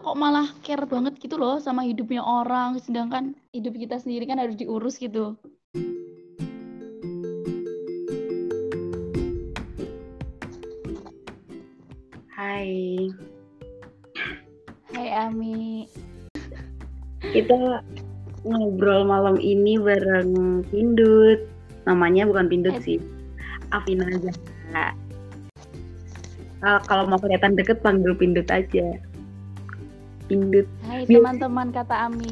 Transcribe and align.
kok 0.00 0.16
malah 0.16 0.48
care 0.64 0.88
banget 0.88 1.20
gitu 1.20 1.36
loh 1.36 1.60
sama 1.60 1.84
hidupnya 1.84 2.24
orang 2.24 2.80
sedangkan 2.80 3.36
hidup 3.52 3.76
kita 3.76 4.00
sendiri 4.00 4.24
kan 4.24 4.40
harus 4.40 4.56
diurus 4.56 4.96
gitu 4.96 5.36
Hai, 12.40 13.12
Hai 14.96 15.08
Ami 15.12 15.84
kita 17.20 17.84
ngobrol 18.48 19.04
malam 19.04 19.36
ini 19.36 19.76
bareng 19.76 20.64
Pindut. 20.72 21.44
Namanya 21.84 22.24
bukan 22.24 22.48
Pindut 22.48 22.80
Eh. 22.80 22.82
sih, 22.82 22.98
Afina 23.70 24.08
aja. 24.08 24.32
Kalau- 26.60 26.84
Kalau 26.88 27.04
mau 27.08 27.20
kelihatan 27.20 27.56
deket 27.56 27.84
panggil 27.84 28.16
Pindut 28.16 28.48
aja. 28.48 28.88
Pindut. 30.30 30.70
Hai 30.86 31.02
teman-teman 31.10 31.74
kata 31.74 32.06
Ami 32.06 32.30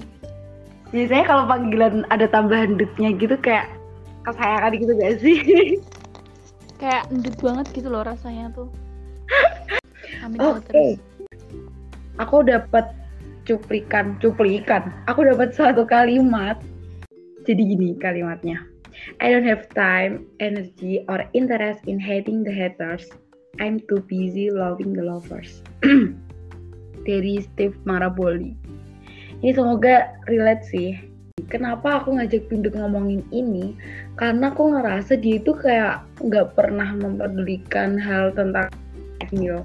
Biasanya 0.94 1.24
kalau 1.26 1.44
panggilan 1.50 2.06
ada 2.14 2.30
tambahan 2.30 2.78
dutnya 2.78 3.10
gitu 3.18 3.34
kayak 3.42 3.66
kesayangan 4.22 4.72
gitu 4.78 4.92
gak 4.94 5.14
sih? 5.18 5.38
kayak 6.80 7.10
endut 7.10 7.34
banget 7.42 7.66
gitu 7.74 7.90
loh 7.90 8.06
rasanya 8.06 8.54
tuh 8.54 8.70
Ami 10.24 10.38
Oke. 10.38 10.46
tahu 10.46 10.58
terus 10.70 10.90
Aku 12.18 12.42
dapat 12.42 12.86
cuplikan, 13.46 14.18
cuplikan. 14.18 14.90
Aku 15.06 15.22
dapat 15.22 15.54
satu 15.54 15.86
kalimat. 15.86 16.58
Jadi 17.46 17.62
gini 17.62 17.94
kalimatnya. 17.94 18.58
I 19.22 19.30
don't 19.30 19.46
have 19.46 19.70
time, 19.70 20.26
energy, 20.42 21.06
or 21.06 21.22
interest 21.30 21.86
in 21.86 22.02
hating 22.02 22.42
the 22.42 22.50
haters. 22.50 23.06
I'm 23.62 23.78
too 23.86 24.02
busy 24.10 24.50
loving 24.50 24.98
the 24.98 25.06
lovers. 25.06 25.62
Dari 27.08 27.40
Steve 27.40 27.72
Maraboli. 27.88 28.52
Ini 29.40 29.56
semoga 29.56 30.12
relate 30.28 30.64
sih. 30.68 30.92
Kenapa 31.48 32.04
aku 32.04 32.20
ngajak 32.20 32.52
Pinduk 32.52 32.76
ngomongin 32.76 33.24
ini? 33.32 33.72
Karena 34.20 34.52
aku 34.52 34.76
ngerasa 34.76 35.16
dia 35.16 35.40
itu 35.40 35.56
kayak 35.56 36.04
nggak 36.20 36.52
pernah 36.52 36.92
mempedulikan 36.92 37.96
hal 37.96 38.36
tentang 38.36 38.68
ini 39.32 39.56
loh. 39.56 39.64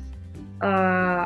Eh, 0.64 1.26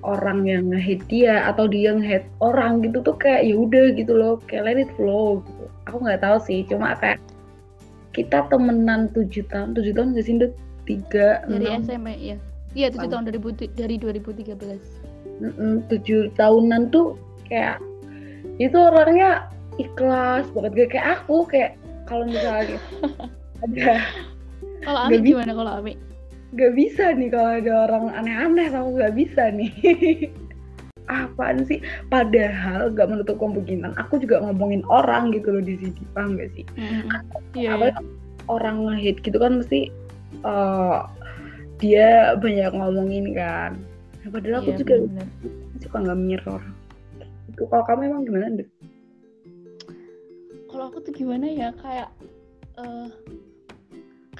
orang 0.00 0.48
yang 0.48 0.72
nge-hate 0.72 1.04
dia 1.12 1.44
atau 1.48 1.68
dia 1.68 1.92
nge-hate 1.92 2.28
orang 2.40 2.80
gitu 2.80 3.04
tuh 3.04 3.16
kayak 3.20 3.44
ya 3.44 3.54
udah 3.56 3.92
gitu 3.92 4.12
loh 4.16 4.40
kayak 4.48 4.64
let 4.64 4.78
it 4.80 4.90
flow 4.96 5.44
gitu 5.44 5.64
aku 5.84 5.96
nggak 6.00 6.20
tahu 6.24 6.36
sih 6.40 6.64
cuma 6.64 6.96
kayak 6.96 7.20
kita 8.16 8.48
temenan 8.48 9.12
tujuh 9.12 9.44
tahun 9.52 9.76
tujuh 9.76 9.92
tahun 9.94 10.16
nggak 10.16 10.24
sih 10.24 10.34
Dut? 10.40 10.54
tiga 10.88 11.44
dari 11.46 11.66
SMP 11.84 12.08
ya 12.16 12.36
iya 12.72 12.88
tujuh 12.88 13.10
Tahun. 13.12 13.28
2000 13.28 13.76
dari 13.76 13.96
2013 14.00 14.56
mm-mm, 14.56 14.99
tujuh 15.88 16.32
tahunan 16.36 16.92
tuh 16.92 17.16
kayak 17.48 17.80
itu 18.60 18.76
orangnya 18.76 19.48
ikhlas 19.80 20.46
banget. 20.52 20.72
Gak 20.76 20.88
kayak 20.96 21.06
aku 21.20 21.36
kayak 21.48 21.72
kalau 22.04 22.28
misalnya 22.28 22.78
ada 23.64 24.04
kalau 24.84 25.00
Ami 25.08 25.20
gimana 25.24 25.52
kalau 25.52 25.72
Ami? 25.80 25.94
Nggak 26.50 26.72
bisa 26.74 27.04
nih 27.14 27.28
kalau 27.30 27.50
ada 27.62 27.72
orang 27.88 28.04
aneh-aneh 28.16 28.66
sama 28.72 28.88
nggak 28.96 29.14
bisa 29.16 29.42
nih. 29.52 29.72
Apaan 31.10 31.66
sih? 31.66 31.82
Padahal 32.06 32.94
nggak 32.94 33.08
menutup 33.10 33.36
kemungkinan 33.42 33.98
aku 33.98 34.22
juga 34.22 34.42
ngomongin 34.46 34.86
orang 34.86 35.34
gitu 35.34 35.50
loh 35.50 35.62
di 35.62 35.74
sini 35.78 36.04
paham 36.14 36.38
nggak 36.38 36.50
sih? 36.54 36.64
Mm-mm. 36.78 37.10
iya 37.58 37.74
apa 37.74 37.86
iya. 37.90 37.98
orang 38.46 38.86
nge-hate 38.86 39.20
gitu 39.26 39.38
kan 39.42 39.58
mesti 39.58 39.90
eh, 40.46 40.98
dia 41.82 42.38
banyak 42.38 42.70
ngomongin 42.76 43.34
kan 43.34 43.80
Nah, 44.20 44.28
padahal 44.28 44.56
aku 44.60 44.70
Iya, 44.70 44.78
juga 44.84 44.94
bener. 45.08 45.26
suka 45.80 45.96
nggak 45.96 46.18
mirror 46.20 46.62
itu 47.48 47.62
kalau 47.66 47.84
kamu 47.88 48.00
emang 48.12 48.22
gimana 48.28 48.46
deh 48.60 48.68
kalau 50.70 50.84
aku 50.92 50.98
tuh 51.02 51.12
gimana 51.16 51.46
ya 51.50 51.68
kayak 51.80 52.08
eh 52.78 53.08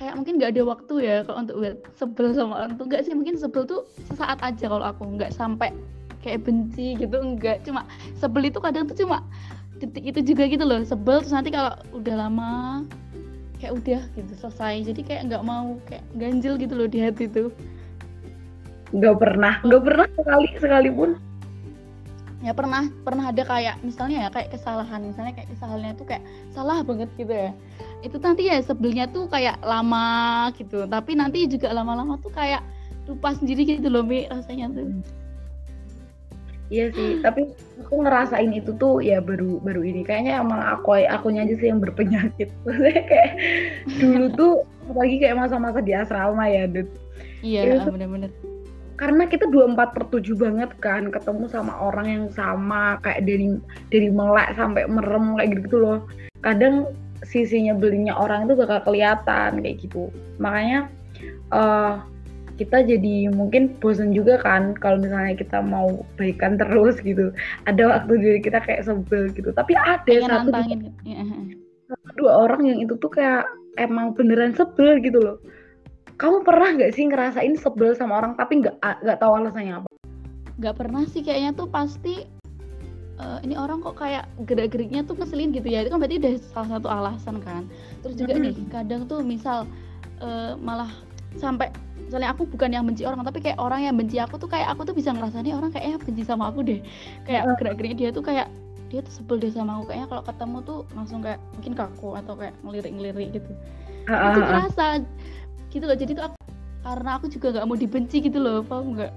kayak 0.01 0.17
mungkin 0.17 0.41
nggak 0.41 0.57
ada 0.57 0.63
waktu 0.65 0.95
ya 1.05 1.17
kalau 1.29 1.45
untuk 1.45 1.57
buat 1.61 1.77
sebel 1.93 2.33
sama 2.33 2.65
orang 2.65 2.73
tuh. 2.81 2.89
Nggak 2.89 3.03
sih 3.05 3.13
mungkin 3.13 3.37
sebel 3.37 3.69
tuh 3.69 3.85
sesaat 4.09 4.41
aja 4.41 4.65
kalau 4.73 4.87
aku. 4.87 5.05
Nggak 5.05 5.37
sampai 5.37 5.77
kayak 6.25 6.49
benci 6.49 6.97
gitu 6.97 7.17
enggak 7.21 7.61
cuma 7.69 7.85
sebel 8.17 8.49
itu 8.49 8.57
kadang 8.65 8.89
tuh 8.89 8.97
cuma 8.97 9.21
detik 9.77 10.09
itu 10.09 10.33
juga 10.33 10.49
gitu 10.49 10.65
loh. 10.65 10.81
Sebel 10.81 11.21
terus 11.21 11.37
nanti 11.37 11.53
kalau 11.53 11.77
udah 11.93 12.15
lama 12.17 12.53
kayak 13.61 13.77
udah 13.77 14.01
gitu 14.17 14.33
selesai. 14.41 14.89
Jadi 14.89 15.01
kayak 15.05 15.29
nggak 15.29 15.45
mau 15.45 15.77
kayak 15.85 16.05
ganjil 16.17 16.57
gitu 16.57 16.73
loh 16.81 16.89
di 16.89 17.05
hati 17.05 17.29
tuh 17.29 17.53
nggak 18.91 19.17
pernah 19.23 19.55
nggak 19.63 19.83
pernah 19.87 20.07
sekali 20.19 20.49
sekalipun. 20.59 21.11
Ya 22.41 22.57
pernah 22.57 22.89
pernah 23.05 23.29
ada 23.29 23.45
kayak 23.45 23.85
misalnya 23.85 24.27
ya 24.27 24.31
kayak 24.33 24.57
kesalahan. 24.57 25.01
Misalnya 25.05 25.33
kayak 25.37 25.49
kesalahannya 25.53 25.95
tuh 26.01 26.07
kayak 26.09 26.25
salah 26.57 26.81
banget 26.81 27.09
gitu 27.21 27.33
ya. 27.33 27.53
Itu 28.01 28.17
nanti 28.17 28.49
ya 28.49 28.57
sebelnya 28.65 29.05
tuh 29.13 29.29
kayak 29.29 29.61
lama 29.61 30.49
gitu. 30.57 30.89
Tapi 30.89 31.13
nanti 31.21 31.45
juga 31.45 31.69
lama-lama 31.71 32.17
tuh 32.25 32.33
kayak 32.33 32.65
lupa 33.05 33.37
sendiri 33.37 33.69
gitu 33.69 33.93
loh 33.93 34.01
Mi 34.01 34.25
rasanya 34.33 34.73
tuh. 34.73 34.89
Iya 36.71 36.95
sih, 36.95 37.19
tapi 37.19 37.51
aku 37.83 38.07
ngerasain 38.07 38.55
itu 38.55 38.71
tuh 38.79 39.03
ya 39.03 39.19
baru 39.19 39.59
baru 39.59 39.83
ini. 39.83 40.07
Kayaknya 40.07 40.39
emang 40.39 40.63
aku 40.63 41.03
akunya 41.03 41.43
aja 41.43 41.55
sih 41.59 41.67
yang 41.67 41.83
berpenyakit. 41.83 42.47
Maksudnya 42.65 43.03
kayak 43.11 43.33
dulu 44.01 44.27
tuh 44.39 44.53
apalagi 44.87 45.17
kayak 45.19 45.37
masa-masa 45.37 45.83
di 45.83 45.93
asrama 45.93 46.47
ya, 46.47 46.71
Dut. 46.71 46.89
iya 47.41 47.81
bener-bener 47.89 48.29
Karena 49.01 49.25
kita 49.25 49.49
24 49.49 49.97
per 49.97 50.05
7 50.13 50.37
banget 50.37 50.71
kan 50.85 51.09
ketemu 51.09 51.49
sama 51.49 51.73
orang 51.81 52.07
yang 52.07 52.27
sama 52.29 53.01
kayak 53.01 53.25
dari 53.25 53.57
dari 53.89 54.13
melek 54.13 54.53
sampai 54.61 54.85
merem 54.85 55.41
kayak 55.41 55.49
gitu, 55.57 55.61
-gitu 55.65 55.77
loh. 55.81 55.99
Kadang 56.45 56.93
sisinya 57.25 57.73
belinya 57.73 58.13
orang 58.13 58.45
itu 58.45 58.61
bakal 58.61 58.85
kelihatan 58.85 59.65
kayak 59.65 59.77
gitu. 59.81 60.13
Makanya 60.37 60.93
eh 61.57 61.95
kita 62.61 62.85
jadi 62.85 63.33
mungkin 63.33 63.73
bosen 63.81 64.13
juga 64.13 64.37
kan 64.37 64.77
kalau 64.77 65.01
misalnya 65.01 65.33
kita 65.33 65.65
mau 65.65 66.05
baikan 66.21 66.61
terus 66.61 67.01
gitu 67.01 67.33
ada 67.65 67.89
waktu 67.89 68.21
diri 68.21 68.41
kita 68.45 68.61
kayak 68.61 68.85
sebel 68.85 69.33
gitu 69.33 69.49
tapi 69.57 69.73
ada 69.73 70.05
pengen 70.05 70.29
satu 70.29 70.53
nantangin 70.53 70.79
gitu. 70.85 71.01
Iya, 71.09 71.25
dua 72.21 72.33
orang 72.45 72.69
yang 72.69 72.79
itu 72.85 73.01
tuh 73.01 73.09
kayak 73.09 73.49
emang 73.81 74.13
beneran 74.13 74.53
sebel 74.53 75.01
gitu 75.01 75.25
loh 75.25 75.37
kamu 76.21 76.45
pernah 76.45 76.69
nggak 76.77 76.93
sih 76.93 77.09
ngerasain 77.09 77.57
sebel 77.57 77.97
sama 77.97 78.21
orang 78.21 78.37
tapi 78.37 78.61
nggak 78.61 78.77
nggak 78.77 79.19
tahu 79.19 79.33
alasannya 79.41 79.81
apa 79.81 79.89
nggak 80.61 80.77
pernah 80.77 81.03
sih 81.09 81.25
kayaknya 81.25 81.57
tuh 81.57 81.65
pasti 81.73 82.29
eh, 83.17 83.39
ini 83.41 83.57
orang 83.57 83.81
kok 83.81 83.97
kayak 83.97 84.29
gerak-geriknya 84.45 85.01
tuh 85.09 85.17
ngeselin 85.17 85.57
gitu 85.57 85.65
ya 85.65 85.81
itu 85.81 85.89
kan 85.89 85.99
berarti 86.05 86.21
udah 86.21 86.35
salah 86.53 86.69
satu 86.77 86.89
alasan 86.93 87.37
kan 87.41 87.65
terus 88.05 88.21
juga 88.21 88.37
Mm-mm. 88.37 88.53
nih 88.53 88.55
kadang 88.69 89.09
tuh 89.09 89.25
misal 89.25 89.65
eh, 90.21 90.53
malah 90.61 90.93
sampai 91.41 91.73
misalnya 92.05 92.37
aku 92.37 92.45
bukan 92.53 92.75
yang 92.75 92.85
benci 92.85 93.09
orang 93.09 93.25
tapi 93.25 93.41
kayak 93.41 93.57
orang 93.57 93.89
yang 93.89 93.97
benci 93.97 94.21
aku 94.21 94.37
tuh 94.37 94.51
kayak 94.51 94.69
aku 94.77 94.85
tuh 94.85 94.93
bisa 94.93 95.17
ngerasa 95.17 95.41
nih 95.41 95.57
orang 95.57 95.73
kayaknya 95.73 95.97
benci 96.05 96.23
sama 96.29 96.53
aku 96.53 96.61
deh 96.61 96.85
kayak 97.25 97.49
Mm. 97.49 97.57
gerak-geriknya 97.57 97.97
dia 97.97 98.11
tuh 98.13 98.25
kayak 98.27 98.47
dia 98.91 99.01
tuh 99.07 99.13
sebel 99.23 99.39
deh 99.39 99.55
sama 99.55 99.79
aku 99.81 99.95
kayaknya 99.95 100.09
kalau 100.11 100.23
ketemu 100.27 100.57
tuh 100.67 100.79
langsung 100.93 101.23
kayak 101.23 101.41
mungkin 101.57 101.73
kaku 101.79 102.19
atau 102.19 102.35
kayak 102.37 102.53
ngelirik-ngelirik 102.61 103.31
gitu 103.41 103.53
Ah, 104.11 104.13
ah, 104.17 104.29
itu 104.35 104.41
ah. 104.43 104.99
Gitu 105.71 105.85
loh 105.87 105.97
jadi 105.97 106.13
tuh 106.19 106.25
aku, 106.31 106.37
karena 106.83 107.11
aku 107.17 107.27
juga 107.31 107.47
nggak 107.55 107.67
mau 107.67 107.79
dibenci 107.79 108.17
gitu 108.23 108.39
loh 108.43 108.61
paham 108.67 108.99
nggak 108.99 109.13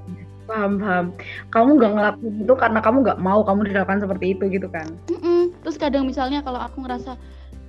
paham 0.45 0.71
paham 0.79 1.05
kamu 1.49 1.69
nggak 1.79 1.91
ngelakuin 1.97 2.35
itu 2.45 2.53
karena 2.53 2.79
kamu 2.83 2.97
nggak 3.03 3.19
mau 3.19 3.39
kamu 3.41 3.59
dilakukan 3.67 3.99
seperti 4.03 4.25
itu 4.37 4.43
gitu 4.51 4.67
kan 4.69 4.87
Mm-mm. 5.09 5.55
Terus 5.63 5.79
kadang 5.79 6.03
misalnya 6.03 6.43
kalau 6.43 6.59
aku 6.59 6.83
ngerasa 6.83 7.15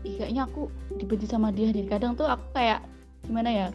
Ih, 0.05 0.21
kayaknya 0.21 0.45
aku 0.45 0.69
dibenci 1.01 1.25
sama 1.25 1.49
dia 1.49 1.73
deh. 1.73 1.89
Kadang 1.89 2.13
tuh 2.13 2.29
aku 2.29 2.45
kayak 2.53 2.85
gimana 3.25 3.49
ya 3.49 3.67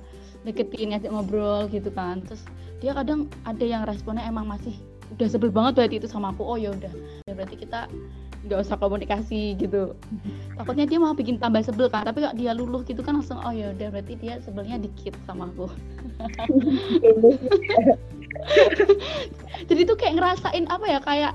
deketin 0.45 0.93
ngajak 0.93 1.09
ngobrol 1.09 1.65
gitu 1.73 1.89
kan. 1.89 2.21
Terus 2.21 2.45
dia 2.79 2.93
kadang 2.93 3.25
ada 3.49 3.65
yang 3.65 3.81
responnya 3.83 4.23
emang 4.29 4.45
masih 4.45 4.77
udah 5.17 5.25
sebel 5.25 5.49
banget 5.49 5.81
berarti 5.81 5.95
itu 5.97 6.07
sama 6.07 6.29
aku. 6.29 6.45
Oh 6.45 6.53
ya 6.53 6.69
udah. 6.69 6.93
Ya 7.25 7.33
berarti 7.33 7.57
kita 7.57 7.89
nggak 8.47 8.59
usah 8.63 8.79
komunikasi 8.79 9.59
gitu. 9.59 9.95
Takutnya 10.55 10.87
dia 10.87 10.99
mau 10.99 11.11
bikin 11.11 11.39
tambah 11.41 11.59
sebel 11.63 11.91
kan. 11.91 12.07
Tapi 12.07 12.23
kalau 12.23 12.35
dia 12.35 12.51
luluh 12.55 12.81
gitu 12.87 13.03
kan 13.03 13.19
langsung 13.19 13.39
oh 13.43 13.51
ya 13.51 13.75
udah 13.75 13.91
berarti 13.91 14.15
dia 14.15 14.39
sebelnya 14.39 14.79
dikit 14.79 15.15
sama 15.27 15.51
aku. 15.51 15.67
Jadi 19.69 19.81
tuh 19.83 19.97
kayak 19.99 20.15
ngerasain 20.19 20.65
apa 20.71 20.85
ya 20.87 20.99
kayak 21.03 21.33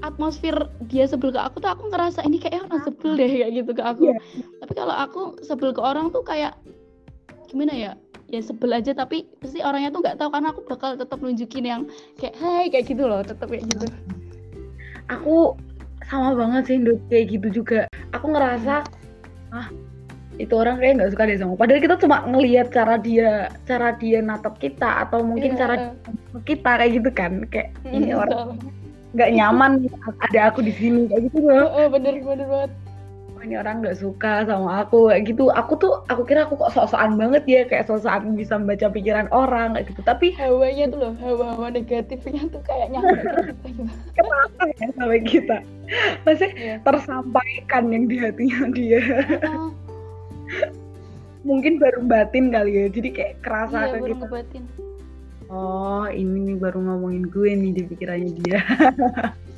atmosfer 0.00 0.56
dia 0.88 1.04
sebel 1.04 1.30
ke 1.30 1.40
aku 1.40 1.60
tuh 1.60 1.70
aku 1.70 1.92
ngerasa 1.92 2.24
ini 2.24 2.40
kayak 2.40 2.64
orang 2.72 2.82
sebel 2.88 3.10
deh 3.14 3.30
kayak 3.30 3.52
gitu 3.52 3.70
ke 3.76 3.82
aku. 3.84 4.02
Iya. 4.10 4.18
Tapi 4.64 4.72
kalau 4.74 4.94
aku 4.96 5.20
sebel 5.44 5.70
ke 5.76 5.80
orang 5.84 6.10
tuh 6.10 6.24
kayak 6.24 6.56
gimana 7.52 7.72
ya? 7.76 7.92
Ya 8.30 8.40
sebel 8.40 8.70
aja 8.70 8.94
tapi 8.94 9.26
pasti 9.42 9.58
orangnya 9.58 9.90
tuh 9.90 10.00
nggak 10.06 10.16
tahu 10.22 10.30
karena 10.30 10.54
aku 10.54 10.62
bakal 10.62 10.94
tetap 10.94 11.18
nunjukin 11.18 11.66
yang 11.66 11.82
kayak 12.14 12.38
hai 12.38 12.70
kayak 12.70 12.86
gitu 12.86 13.04
loh, 13.10 13.26
tetap 13.26 13.50
kayak 13.50 13.66
gitu. 13.66 13.86
aku 15.10 15.58
sama 16.10 16.34
banget 16.34 16.62
sih 16.66 16.76
Dut, 16.82 16.98
kayak 17.06 17.38
gitu 17.38 17.62
juga. 17.62 17.86
Aku 18.10 18.34
ngerasa 18.34 18.82
ah 19.54 19.68
itu 20.40 20.56
orang 20.56 20.80
kayak 20.80 20.94
nggak 20.96 21.12
suka 21.12 21.28
deh 21.28 21.36
sama 21.36 21.52
padahal 21.52 21.84
kita 21.84 22.00
cuma 22.00 22.24
ngelihat 22.24 22.72
cara 22.72 22.96
dia 22.96 23.52
cara 23.68 23.92
dia 24.00 24.24
natap 24.24 24.56
kita 24.56 25.04
atau 25.04 25.20
mungkin 25.20 25.52
Iya, 25.52 25.58
cara 25.60 25.74
eh. 25.76 26.42
kita 26.48 26.70
kayak 26.80 26.92
gitu 26.96 27.10
kan. 27.12 27.32
Kayak 27.52 27.68
ini 27.92 28.10
orang 28.16 28.56
nggak 29.12 29.30
nyaman 29.36 29.72
ada 30.30 30.40
aku 30.48 30.64
di 30.64 30.72
sini 30.74 31.06
kayak 31.12 31.30
gitu 31.30 31.38
loh. 31.44 31.66
Oh, 31.70 31.86
bener 31.92 32.18
bener 32.24 32.46
banget. 32.48 32.70
oh, 32.72 32.89
ini 33.42 33.56
orang 33.56 33.80
nggak 33.80 33.98
suka 33.98 34.44
sama 34.44 34.84
aku 34.84 35.10
kayak 35.10 35.28
gitu. 35.28 35.48
Aku 35.52 35.76
tuh 35.76 36.04
aku 36.12 36.22
kira 36.28 36.44
aku 36.46 36.60
kok 36.60 36.72
sok-sokan 36.76 37.16
banget 37.16 37.42
ya 37.48 37.60
kayak 37.66 37.88
sok-sokan 37.88 38.36
bisa 38.36 38.56
membaca 38.60 38.86
pikiran 38.92 39.28
orang 39.32 39.74
kayak 39.74 39.86
gitu. 39.92 40.00
Tapi 40.04 40.26
hawanya 40.36 40.84
tuh 40.92 40.98
loh 41.00 41.12
hawa-hawa 41.18 41.68
negatifnya 41.72 42.42
tuh 42.52 42.62
kayak 42.64 42.92
nyampe 42.92 43.16
kenapa 44.16 44.62
ya 44.78 44.86
sama 44.94 45.16
kita. 45.24 45.58
Masih 46.22 46.50
yeah. 46.54 46.78
tersampaikan 46.86 47.90
yang 47.90 48.04
di 48.06 48.16
hatinya 48.20 48.70
dia. 48.70 49.02
Oh. 49.48 49.72
mungkin 51.40 51.80
baru 51.80 52.04
batin 52.04 52.52
kali 52.52 52.84
ya 52.84 52.86
jadi 52.92 53.08
kayak 53.16 53.34
kerasa 53.40 53.88
iya, 53.88 53.92
baru 53.96 54.12
gitu. 54.12 54.26
batin 54.28 54.62
oh 55.48 56.04
ini 56.12 56.52
nih 56.52 56.56
baru 56.60 56.78
ngomongin 56.84 57.24
gue 57.32 57.50
nih 57.56 57.72
di 57.80 57.82
pikirannya 57.88 58.32
dia 58.44 58.60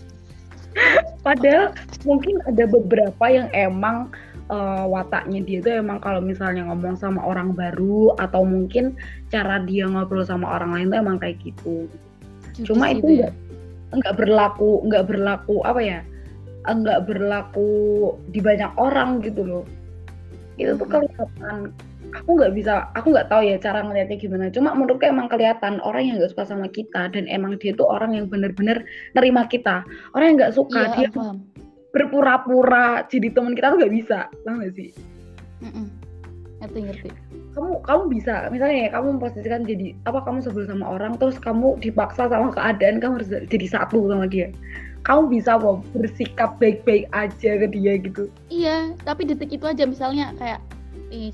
Padahal 1.26 1.76
mungkin 2.02 2.42
ada 2.48 2.64
beberapa 2.66 3.24
yang 3.30 3.48
emang 3.54 4.10
uh, 4.50 4.84
wataknya 4.88 5.40
dia 5.44 5.58
itu 5.62 5.70
emang 5.70 6.02
kalau 6.02 6.18
misalnya 6.18 6.66
ngomong 6.66 6.98
sama 6.98 7.22
orang 7.22 7.54
baru 7.54 8.16
atau 8.18 8.42
mungkin 8.42 8.96
cara 9.30 9.62
dia 9.62 9.86
ngobrol 9.86 10.26
sama 10.26 10.58
orang 10.58 10.74
lain 10.74 10.86
tuh 10.90 10.98
emang 10.98 11.16
kayak 11.22 11.38
gitu. 11.40 11.86
Judes 12.56 12.68
Cuma 12.68 12.92
itu 12.92 13.06
enggak 13.06 13.32
ya? 13.32 13.96
enggak 13.96 14.14
berlaku 14.18 14.70
enggak 14.84 15.04
berlaku 15.08 15.56
apa 15.62 15.80
ya? 15.80 16.00
Enggak 16.66 17.06
berlaku 17.06 17.70
di 18.30 18.38
banyak 18.42 18.72
orang 18.76 19.22
gitu 19.22 19.42
loh. 19.42 19.64
Itu 20.58 20.76
tuh 20.76 20.88
kelihatan 20.88 21.72
aku 22.12 22.30
nggak 22.36 22.52
bisa 22.52 22.92
aku 22.92 23.12
nggak 23.12 23.28
tahu 23.32 23.42
ya 23.44 23.56
cara 23.58 23.80
ngeliatnya 23.80 24.16
gimana. 24.20 24.52
Cuma 24.52 24.76
menurutku 24.76 25.04
emang 25.08 25.26
kelihatan 25.32 25.80
orang 25.82 26.04
yang 26.04 26.16
nggak 26.20 26.32
suka 26.32 26.44
sama 26.44 26.68
kita 26.68 27.08
dan 27.10 27.24
emang 27.28 27.56
dia 27.58 27.72
tuh 27.72 27.88
orang 27.88 28.16
yang 28.16 28.28
bener-bener 28.28 28.84
nerima 29.16 29.48
kita. 29.48 29.82
Orang 30.12 30.34
yang 30.34 30.36
nggak 30.44 30.54
suka 30.56 30.92
iya, 30.92 31.08
dia 31.08 31.08
berpura-pura 31.92 33.04
jadi 33.08 33.28
teman 33.32 33.52
kita 33.52 33.72
tuh 33.72 33.78
nggak 33.80 33.94
bisa 33.94 34.18
tahu 34.44 34.54
nggak 34.60 34.74
sih? 34.76 34.90
Mm-mm. 35.62 35.86
ngerti 36.62 36.78
ngerti. 36.78 37.08
Kamu 37.52 37.82
kamu 37.84 38.02
bisa. 38.08 38.48
Misalnya 38.48 38.88
ya 38.88 38.90
kamu 38.94 39.18
memposisikan 39.18 39.66
jadi 39.66 39.98
apa 40.06 40.22
kamu 40.22 40.46
sebel 40.46 40.64
sama 40.70 40.94
orang 40.94 41.18
terus 41.18 41.36
kamu 41.42 41.76
dipaksa 41.82 42.30
sama 42.30 42.54
keadaan 42.54 43.02
kamu 43.02 43.18
harus 43.20 43.30
jadi 43.50 43.66
satu 43.66 44.08
sama 44.08 44.30
dia. 44.30 44.48
Kamu 45.02 45.26
bisa 45.26 45.58
kok 45.58 45.82
bersikap 45.90 46.62
baik-baik 46.62 47.10
aja 47.10 47.50
ke 47.58 47.66
dia 47.66 47.98
gitu. 47.98 48.30
Iya 48.46 48.94
tapi 49.02 49.26
detik 49.26 49.50
itu 49.50 49.66
aja. 49.66 49.82
Misalnya 49.82 50.30
kayak 50.38 50.62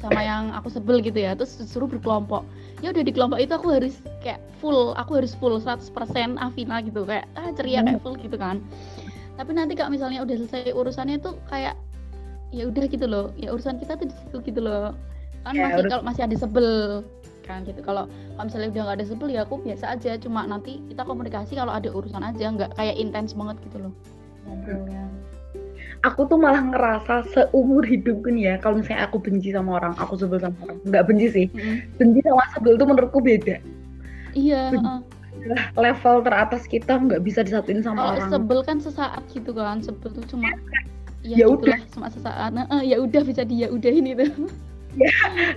sama 0.03 0.21
yang 0.23 0.51
aku 0.55 0.69
sebel 0.71 0.99
gitu 0.99 1.19
ya. 1.23 1.39
Terus 1.39 1.59
disuruh 1.59 1.87
berkelompok. 1.87 2.43
Ya 2.83 2.91
udah 2.91 3.03
di 3.03 3.13
kelompok 3.15 3.39
itu 3.39 3.53
aku 3.55 3.69
harus 3.75 3.95
kayak 4.23 4.43
full 4.59 4.95
aku 4.99 5.23
harus 5.23 5.35
full 5.39 5.55
100% 5.59 5.91
Afina 6.39 6.83
gitu. 6.83 7.07
Kayak 7.07 7.31
ah 7.39 7.51
ceria 7.55 7.87
kayak 7.87 8.03
full 8.03 8.19
gitu 8.19 8.35
kan. 8.35 8.63
Tapi 9.39 9.51
nanti 9.55 9.79
kalau 9.79 9.95
misalnya 9.95 10.27
udah 10.27 10.35
selesai 10.35 10.75
urusannya 10.75 11.23
tuh 11.23 11.39
kayak 11.47 11.79
ya 12.51 12.67
udah 12.67 12.85
gitu 12.91 13.07
loh. 13.07 13.31
Ya 13.39 13.55
urusan 13.55 13.79
kita 13.79 13.95
tuh 13.99 14.11
di 14.11 14.15
situ 14.15 14.37
gitu 14.51 14.61
loh. 14.63 14.95
Kan 15.47 15.55
ya, 15.55 15.71
masih 15.71 15.87
kalau 15.87 16.03
masih 16.03 16.23
ada 16.27 16.37
sebel 16.37 16.69
kan 17.47 17.63
gitu. 17.65 17.81
Kalau 17.81 18.11
kalau 18.35 18.45
misalnya 18.51 18.69
udah 18.75 18.83
nggak 18.83 18.99
ada 18.99 19.07
sebel 19.07 19.29
ya 19.31 19.41
aku 19.47 19.63
biasa 19.63 19.95
aja. 19.95 20.19
Cuma 20.19 20.43
nanti 20.47 20.83
kita 20.91 21.07
komunikasi 21.07 21.55
kalau 21.55 21.71
ada 21.71 21.87
urusan 21.91 22.23
aja. 22.27 22.51
Nggak 22.51 22.75
kayak 22.75 22.99
intens 22.99 23.35
banget 23.35 23.63
gitu 23.63 23.79
loh. 23.89 23.93
Ngobrolnya 24.47 25.18
aku 26.07 26.31
tuh 26.31 26.39
malah 26.39 26.63
ngerasa 26.63 27.27
seumur 27.35 27.83
hidup 27.83 28.23
nih 28.29 28.55
ya 28.55 28.55
kalau 28.63 28.79
misalnya 28.79 29.11
aku 29.11 29.19
benci 29.19 29.51
sama 29.51 29.83
orang 29.83 29.95
aku 29.99 30.15
sebel 30.19 30.39
sama 30.39 30.55
orang. 30.67 30.79
Nggak 30.87 31.05
benci 31.11 31.27
sih. 31.31 31.47
Mm-hmm. 31.51 31.77
benci 31.99 32.21
sama 32.23 32.43
sebel 32.55 32.75
tuh 32.79 32.87
menurutku 32.87 33.19
beda. 33.19 33.57
Iya 34.37 34.75
uh. 34.77 35.01
level 35.79 36.17
teratas 36.27 36.67
kita 36.67 36.99
nggak 36.99 37.23
bisa 37.23 37.47
disatuin 37.47 37.81
sama 37.81 38.01
oh, 38.03 38.09
orang. 38.15 38.31
sebel 38.31 38.61
kan 38.67 38.79
sesaat 38.83 39.23
gitu 39.31 39.55
kan 39.55 39.81
sebel 39.81 40.11
tuh 40.11 40.25
cuma 40.27 40.51
ya, 41.23 41.43
ya 41.43 41.47
udah. 41.51 41.79
cuma 41.95 42.11
sesaat. 42.11 42.51
Nah, 42.55 42.67
uh, 42.71 42.83
ya 42.83 42.99
udah 42.99 43.23
bisa 43.23 43.43
dia 43.47 43.67
udah 43.71 43.93
ini 43.93 44.15
tuh. 44.15 44.31
Ya 44.97 45.13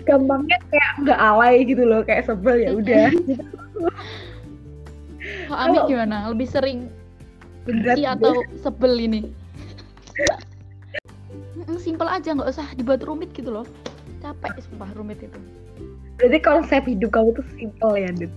gampangnya 0.06 0.60
kayak 0.70 0.92
nggak 1.02 1.18
alay 1.18 1.64
gitu 1.66 1.82
loh 1.88 2.04
kayak 2.04 2.30
sebel 2.30 2.62
ya 2.62 2.78
udah. 2.78 3.10
Kok 5.50 5.58
Ami 5.58 5.80
gimana? 5.88 6.30
Lebih 6.30 6.48
sering 6.52 6.92
benci 7.66 8.06
atau 8.06 8.44
sebel 8.62 9.02
ini 9.02 9.22
simpel 11.82 12.06
aja 12.06 12.38
nggak 12.38 12.50
usah 12.54 12.68
dibuat 12.78 13.02
rumit 13.02 13.34
gitu 13.34 13.50
loh. 13.50 13.68
Capek 14.22 14.62
sumpah 14.62 14.94
rumit 14.94 15.18
itu. 15.26 15.40
Berarti 16.22 16.40
konsep 16.46 16.86
hidup 16.86 17.10
kamu 17.18 17.34
tuh 17.34 17.46
simpel 17.58 17.92
ya 17.98 18.10
Dit? 18.14 18.34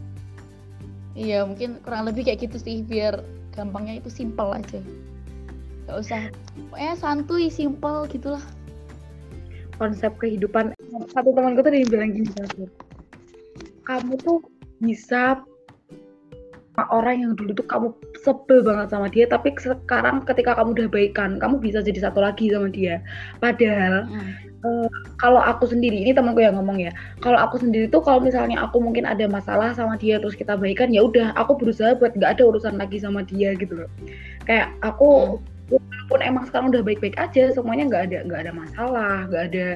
Iya 1.14 1.44
mungkin 1.44 1.78
kurang 1.84 2.08
lebih 2.08 2.26
kayak 2.26 2.48
gitu 2.48 2.56
sih 2.56 2.80
biar 2.82 3.20
gampangnya 3.52 4.00
itu 4.00 4.08
simpel 4.08 4.50
aja. 4.56 4.80
Nggak 5.84 5.96
usah. 6.00 6.22
Pokoknya 6.72 6.94
santuy 6.96 7.52
simpel 7.52 8.08
gitulah. 8.08 8.42
Konsep 9.76 10.16
kehidupan. 10.16 10.72
Satu 11.12 11.30
temanku 11.36 11.60
tuh 11.60 11.70
dia 11.70 11.84
bilang 11.84 12.16
gini 12.16 12.30
kamu 13.84 14.16
tuh 14.24 14.40
bisa 14.80 15.44
orang 16.90 17.22
yang 17.22 17.32
dulu 17.38 17.54
tuh 17.54 17.66
kamu 17.70 17.88
sebel 18.18 18.58
banget 18.66 18.90
sama 18.90 19.06
dia 19.06 19.24
tapi 19.30 19.54
sekarang 19.54 20.26
ketika 20.26 20.58
kamu 20.58 20.74
udah 20.74 20.88
baikan 20.90 21.38
kamu 21.38 21.62
bisa 21.62 21.78
jadi 21.78 22.10
satu 22.10 22.18
lagi 22.18 22.50
sama 22.50 22.66
dia 22.66 22.98
padahal 23.38 24.10
hmm. 24.10 24.32
uh, 24.66 24.90
kalau 25.22 25.38
aku 25.38 25.70
sendiri 25.70 25.94
ini 26.02 26.10
temanku 26.10 26.42
yang 26.42 26.58
ngomong 26.58 26.82
ya 26.82 26.90
kalau 27.22 27.38
aku 27.38 27.62
sendiri 27.62 27.86
tuh 27.86 28.02
kalau 28.02 28.18
misalnya 28.18 28.58
aku 28.58 28.82
mungkin 28.82 29.06
ada 29.06 29.30
masalah 29.30 29.70
sama 29.70 29.94
dia 29.94 30.18
terus 30.18 30.34
kita 30.34 30.58
baikan 30.58 30.90
ya 30.90 31.06
udah 31.06 31.30
aku 31.38 31.54
berusaha 31.54 31.94
buat 31.94 32.18
nggak 32.18 32.38
ada 32.38 32.42
urusan 32.42 32.74
lagi 32.74 32.98
sama 32.98 33.22
dia 33.22 33.54
gitu 33.54 33.86
loh 33.86 33.90
kayak 34.50 34.74
aku 34.82 35.38
hmm. 35.38 35.78
walaupun 35.78 36.20
emang 36.26 36.44
sekarang 36.50 36.74
udah 36.74 36.82
baik-baik 36.82 37.14
aja 37.22 37.54
semuanya 37.54 37.86
nggak 37.86 38.04
ada 38.10 38.18
nggak 38.26 38.40
ada 38.50 38.52
masalah 38.52 39.16
nggak 39.30 39.44
ada 39.54 39.66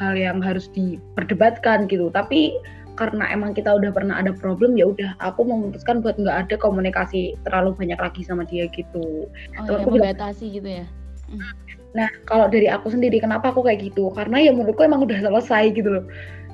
hal 0.00 0.14
yang 0.16 0.40
harus 0.40 0.72
diperdebatkan 0.72 1.90
gitu 1.92 2.08
tapi 2.08 2.56
karena 2.98 3.30
emang 3.30 3.54
kita 3.54 3.70
udah 3.70 3.94
pernah 3.94 4.18
ada 4.18 4.34
problem 4.34 4.74
ya 4.74 4.90
udah 4.90 5.14
aku 5.22 5.46
memutuskan 5.46 6.02
buat 6.02 6.18
nggak 6.18 6.50
ada 6.50 6.54
komunikasi 6.58 7.38
terlalu 7.46 7.78
banyak 7.78 7.98
lagi 8.02 8.26
sama 8.26 8.42
dia 8.42 8.66
gitu. 8.74 9.30
Oh, 9.30 9.64
ya, 9.70 9.78
aku 9.78 9.94
membatasi 9.94 10.50
gitu 10.50 10.66
ya. 10.82 10.84
Hmm. 11.30 11.54
Nah 11.94 12.10
kalau 12.26 12.50
dari 12.50 12.66
aku 12.66 12.90
sendiri 12.90 13.22
kenapa 13.22 13.54
aku 13.54 13.62
kayak 13.62 13.86
gitu? 13.94 14.10
Karena 14.10 14.42
ya 14.42 14.50
menurutku 14.50 14.82
emang 14.82 15.06
udah 15.06 15.22
selesai 15.22 15.70
gitu 15.78 16.02
loh. 16.02 16.04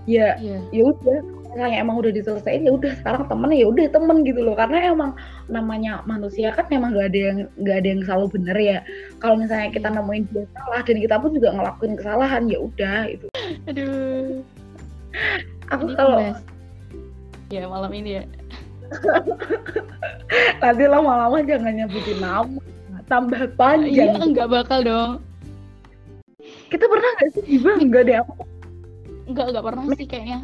Ya 0.04 0.36
yeah. 0.36 0.60
ya 0.68 0.92
udah 0.92 1.18
misalnya 1.54 1.78
emang 1.86 1.96
udah 2.02 2.10
diselesaikan 2.10 2.66
ya 2.66 2.72
udah 2.74 2.92
sekarang 2.98 3.30
temen 3.30 3.54
ya 3.54 3.66
udah 3.70 3.86
temen 3.86 4.26
gitu 4.26 4.42
loh 4.42 4.58
karena 4.58 4.90
emang 4.90 5.14
namanya 5.46 6.02
manusia 6.02 6.50
kan 6.50 6.66
memang 6.66 6.90
gak 6.98 7.14
ada 7.14 7.20
yang 7.30 7.38
gak 7.62 7.76
ada 7.78 7.88
yang 7.94 8.02
selalu 8.02 8.26
bener 8.34 8.56
ya 8.58 8.78
kalau 9.22 9.38
misalnya 9.38 9.70
kita 9.70 9.88
iya. 9.94 9.96
nemuin 10.02 10.24
dia 10.34 10.44
salah 10.50 10.82
dan 10.82 10.96
kita 10.98 11.16
pun 11.22 11.30
juga 11.30 11.48
ngelakuin 11.54 11.94
kesalahan 11.94 12.42
ya 12.50 12.58
udah 12.58 13.00
itu 13.06 13.26
aduh 13.70 14.42
aku 15.70 15.86
kalau 15.96 16.32
ya 17.52 17.68
malam 17.68 17.92
ini 17.94 18.20
ya. 18.20 18.24
Nanti 20.62 20.84
lama-lama 20.84 21.40
jangan 21.44 21.72
nyebutin 21.72 22.18
nama 22.20 22.60
tambah 23.04 23.40
panjang. 23.56 24.16
Iya 24.16 24.20
enggak 24.20 24.48
bakal 24.48 24.80
dong. 24.84 25.12
Kita 26.68 26.84
pernah 26.88 27.08
nggak 27.20 27.28
sih 27.36 27.42
gimana 27.46 27.80
enggak 27.80 28.02
deh 28.08 28.16
aku 28.20 28.32
enggak 29.28 29.46
enggak 29.52 29.64
pernah 29.64 29.84
sih 29.96 30.06
kayaknya. 30.08 30.38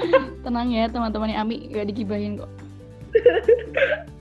Tenang 0.44 0.68
ya 0.72 0.88
teman-teman 0.88 1.34
Ami 1.36 1.68
gak 1.70 1.88
digibahin 1.90 2.40
kok 2.40 2.50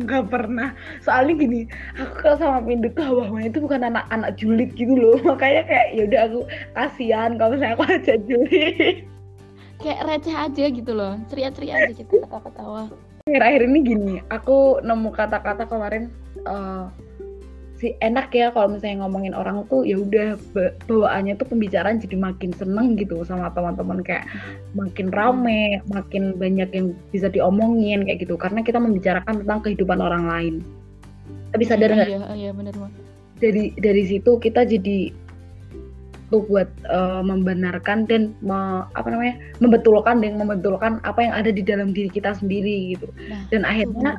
nggak 0.00 0.24
pernah. 0.30 0.72
Soalnya 1.04 1.34
gini 1.36 1.60
aku 1.98 2.14
kalau 2.20 2.36
sama 2.38 2.58
Pindu 2.64 2.88
tuh 2.94 3.24
bawahnya 3.24 3.48
itu 3.50 3.58
bukan 3.62 3.80
anak-anak 3.86 4.30
julid 4.40 4.70
gitu 4.74 4.94
loh. 4.96 5.18
Makanya 5.30 5.62
kayak 5.66 5.88
ya 5.96 6.02
udah 6.06 6.20
aku 6.30 6.40
kasihan 6.76 7.30
kalau 7.36 7.50
misalnya 7.56 7.74
aku 7.76 7.84
aja 7.88 8.14
julid. 8.24 8.96
Kayak 9.80 10.00
receh 10.04 10.36
aja 10.36 10.64
gitu 10.68 10.92
loh. 10.92 11.12
Ceria-ceria 11.32 11.74
aja 11.88 11.92
kita 11.96 12.24
ketawa-ketawa. 12.28 12.92
Akhir-akhir 13.28 13.62
ini 13.68 13.78
gini 13.84 14.14
aku 14.32 14.80
nemu 14.82 15.08
kata-kata 15.12 15.64
kemarin 15.68 16.10
uh, 16.44 16.88
sih 17.80 17.96
enak 18.04 18.28
ya 18.36 18.52
kalau 18.52 18.76
misalnya 18.76 19.08
ngomongin 19.08 19.32
orang 19.32 19.64
tuh 19.72 19.88
ya 19.88 19.96
udah 19.96 20.36
bawaannya 20.84 21.40
tuh 21.40 21.48
pembicaraan 21.48 21.96
jadi 21.96 22.20
makin 22.20 22.52
seneng 22.52 23.00
gitu 23.00 23.24
sama 23.24 23.48
teman-teman 23.56 24.04
kayak 24.04 24.28
makin 24.76 25.08
rame, 25.08 25.80
makin 25.88 26.36
banyak 26.36 26.68
yang 26.76 26.92
bisa 27.08 27.32
diomongin 27.32 28.04
kayak 28.04 28.20
gitu 28.20 28.36
karena 28.36 28.60
kita 28.60 28.76
membicarakan 28.76 29.40
tentang 29.40 29.60
kehidupan 29.64 29.98
orang 29.98 30.28
lain. 30.28 30.54
Tapi 31.56 31.64
sadar 31.64 31.96
nggak? 31.96 32.08
Iya, 32.12 32.20
iya 32.36 32.50
benar 32.52 32.76
Dari 33.40 33.72
dari 33.80 34.02
situ 34.04 34.36
kita 34.36 34.68
jadi 34.68 35.16
tuh 36.30 36.46
buat 36.46 36.70
uh, 36.86 37.24
membenarkan 37.26 38.06
dan 38.06 38.36
me, 38.38 38.86
apa 38.94 39.08
namanya 39.10 39.34
membetulkan 39.58 40.22
dan 40.22 40.38
membetulkan 40.38 41.02
apa 41.02 41.26
yang 41.26 41.34
ada 41.34 41.50
di 41.50 41.64
dalam 41.64 41.90
diri 41.90 42.06
kita 42.12 42.38
sendiri 42.38 42.94
gitu. 42.94 43.10
Nah, 43.26 43.50
dan 43.50 43.66
akhirnya 43.66 44.14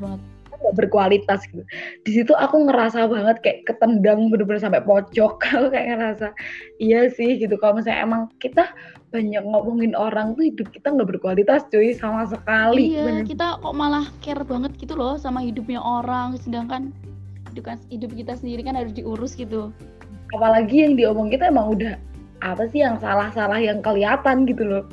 nggak 0.62 0.77
berkualitas 0.86 1.44
gitu. 1.50 1.63
Di 2.06 2.12
situ 2.13 2.34
aku 2.38 2.70
ngerasa 2.70 3.10
banget 3.10 3.38
kayak 3.41 3.60
ketendang 3.68 4.30
bener-bener 4.30 4.62
sampai 4.62 4.82
pojok. 4.86 5.41
Aku 5.51 5.68
kayak 5.74 5.98
ngerasa 5.98 6.27
iya 6.77 7.10
sih 7.12 7.41
gitu. 7.41 7.58
Kalau 7.58 7.82
misalnya 7.82 8.06
emang 8.06 8.22
kita 8.38 8.70
banyak 9.12 9.44
ngomongin 9.44 9.91
orang 9.98 10.38
tuh 10.39 10.48
hidup 10.48 10.72
kita 10.72 10.94
nggak 10.94 11.18
berkualitas 11.18 11.68
cuy 11.68 11.91
sama 11.91 12.30
sekali. 12.30 12.96
Iya 12.96 13.03
bener. 13.10 13.25
kita 13.27 13.60
kok 13.60 13.75
malah 13.75 14.08
care 14.24 14.46
banget 14.46 14.72
gitu 14.80 14.94
loh 14.96 15.20
sama 15.20 15.44
hidupnya 15.44 15.82
orang. 15.84 16.39
Sedangkan 16.39 16.96
hidup, 17.51 17.65
kan, 17.68 17.77
hidup 17.91 18.13
kita 18.15 18.34
sendiri 18.39 18.63
kan 18.63 18.77
harus 18.80 18.96
diurus 18.96 19.36
gitu. 19.36 19.74
Apalagi 20.32 20.88
yang 20.88 20.96
diomong 20.96 21.27
kita 21.27 21.51
emang 21.51 21.75
udah 21.75 22.00
apa 22.41 22.65
sih 22.72 22.82
yang 22.82 22.98
salah-salah 23.03 23.60
yang 23.60 23.84
kelihatan 23.84 24.48
gitu 24.48 24.63
loh. 24.63 24.84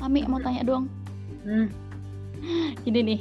Ami 0.00 0.24
mau 0.24 0.40
tanya 0.40 0.64
dong 0.64 0.88
hmm. 1.44 1.66
gini 2.84 3.00
nih 3.04 3.20